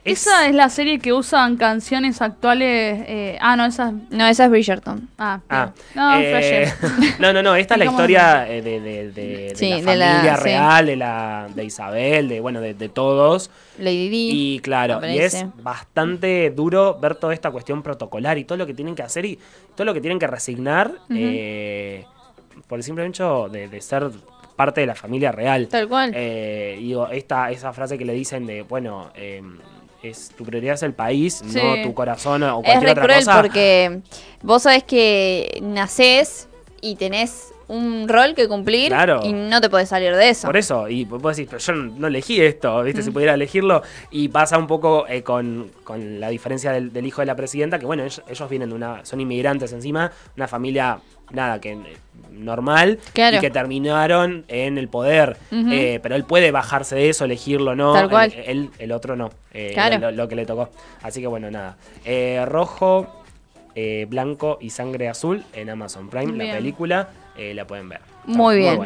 Esa 0.06 0.48
es 0.48 0.54
la 0.54 0.70
serie 0.70 1.00
que 1.00 1.12
usan 1.13 1.58
canciones 1.58 2.22
actuales. 2.22 3.04
eh, 3.08 3.38
ah, 3.41 3.56
no, 3.56 3.65
esa. 3.65 3.91
No, 4.12 4.28
esa 4.28 4.46
es 4.46 4.52
Bridgerton. 4.52 5.10
Ah, 5.18 5.39
Ah, 5.50 5.72
no, 5.96 6.20
eh, 6.22 6.72
no, 7.20 7.34
no, 7.34 7.41
no, 7.41 7.56
esta 7.56 7.74
es 7.74 7.80
la 7.80 7.86
historia 7.86 8.48
eh, 8.48 8.62
de, 8.62 8.80
de- 8.80 9.12
de- 9.12 9.48
de 9.50 9.56
Sí, 9.56 9.70
la 9.70 9.76
de 9.78 9.96
la- 9.98 10.08
familia 10.12 10.38
sí. 10.38 10.44
real, 10.44 10.86
de 10.86 10.96
la 10.96 11.48
de 11.56 11.63
Isabel, 11.65 12.30
de 12.30 12.39
bueno, 12.39 12.62
de, 12.62 12.76
de 12.76 12.88
todos. 12.88 13.50
Lady 13.80 14.10
Di. 14.10 14.30
Y 14.56 14.60
claro, 14.60 15.02
y 15.08 15.18
es 15.18 15.44
bastante 15.63 16.52
duro 16.52 17.00
ver 17.00 17.15
toda 17.15 17.34
esta 17.34 17.50
cuestión 17.50 17.82
protocolar 17.82 18.38
y 18.38 18.46
todo 18.46 18.60
lo 18.60 18.68
que 18.68 18.76
tienen 18.76 18.94
que 18.94 19.02
hacer 19.02 19.26
y 19.26 19.39
todo 19.76 19.86
lo 19.86 19.94
que 19.96 20.02
tienen 20.02 20.20
que 20.20 20.28
resignar 20.28 20.91
eh, 21.10 22.06
por 22.68 22.78
el 22.78 22.84
simple 22.84 23.06
hecho 23.08 23.50
de, 23.50 23.68
de 23.70 23.82
ser 23.82 24.12
parte 24.56 24.82
de 24.82 24.88
la 24.88 24.96
familia 24.96 25.32
real. 25.32 25.68
Tal 25.68 25.88
cual. 25.88 26.12
Eh, 26.15 26.78
y 26.80 26.84
digo, 26.89 27.08
esta, 27.10 27.50
esa 27.50 27.74
frase 27.74 27.98
que 27.98 28.06
le 28.06 28.13
dicen 28.13 28.46
de, 28.46 28.62
bueno, 28.62 29.10
eh, 29.15 29.41
es 30.10 30.30
tu 30.38 30.44
prioridad 30.46 30.76
es 30.76 30.84
el 30.84 30.94
país, 30.94 31.41
Sí. 31.48 31.60
no 31.62 31.82
tu 31.84 31.94
corazón 31.94 32.44
o 32.44 32.60
es 32.60 32.65
cualquier 32.65 32.82
re 32.84 32.91
otra 32.91 33.04
cruel 33.04 33.20
cosa. 33.20 33.41
porque 33.41 34.00
vos 34.41 34.63
sabés 34.63 34.84
que 34.84 35.60
nacés 35.62 36.48
y 36.82 36.96
tenés 36.96 37.52
un 37.68 38.08
rol 38.08 38.36
que 38.36 38.48
cumplir 38.48 38.89
Claro. 38.89 39.22
y 39.24 39.34
no 39.34 39.60
te 39.60 39.72
podés 39.72 39.89
salir 39.89 40.15
de 40.15 40.30
eso. 40.30 40.46
Por 40.48 40.56
eso, 40.56 40.88
y 40.88 41.04
vos 41.06 41.36
decís, 41.36 41.48
pero 41.50 41.60
yo 41.60 41.74
no 41.74 42.06
elegí 42.08 42.39
esto, 42.39 42.84
¿viste? 42.84 43.02
Si 43.02 43.10
pudiera 43.10 43.34
elegirlo. 43.34 43.82
Y 44.12 44.28
pasa 44.28 44.60
un 44.60 44.68
poco 44.68 45.08
eh, 45.08 45.24
con, 45.24 45.72
con 45.84 46.20
la 46.20 46.30
diferencia 46.30 46.72
del, 46.72 46.94
del 46.94 47.08
hijo 47.08 47.22
de 47.22 47.26
la 47.26 47.36
presidenta, 47.36 47.80
que 47.80 47.88
bueno, 47.88 48.04
ellos, 48.04 48.22
ellos 48.30 48.50
vienen 48.52 48.70
de 48.70 48.76
una, 48.76 49.04
son 49.04 49.20
inmigrantes 49.20 49.74
encima, 49.74 50.12
una 50.38 50.48
familia, 50.48 51.00
nada, 51.32 51.60
que 51.62 51.74
eh, 51.74 51.78
normal, 52.32 53.00
Claro. 53.14 53.38
y 53.38 53.40
que 53.40 53.50
terminaron 53.50 54.46
en 54.48 54.78
el 54.78 54.88
poder. 54.88 55.38
Eh, 55.52 56.00
pero 56.04 56.16
él 56.16 56.24
puede 56.24 56.52
bajarse 56.52 56.96
de 56.96 57.10
eso, 57.10 57.26
elegirlo, 57.26 57.76
¿no? 57.76 57.94
Tal 57.94 58.10
cual. 58.10 58.34
Él, 58.36 58.44
él- 58.48 58.70
el 58.80 58.92
otro 58.92 59.16
no. 59.16 59.30
Eh, 59.54 59.72
Claro. 59.74 59.98
lo, 60.00 60.12
lo 60.12 60.28
que 60.28 60.36
le 60.36 60.46
tocó. 60.46 60.70
Así 61.02 61.22
que 61.22 61.28
bueno, 61.28 61.50
nada. 61.52 61.78
Eh, 62.06 62.44
rojo, 62.48 63.24
blanco 64.08 64.58
y 64.62 64.70
sangre 64.70 65.10
azul 65.10 65.44
en 65.54 65.70
Amazon 65.70 66.10
Prime, 66.10 66.32
la 66.46 66.54
película, 66.56 67.10
la 67.38 67.68
pueden 67.68 67.90
ver. 67.90 68.00
Está 68.26 68.38
Muy 68.38 68.58
bien. 68.58 68.78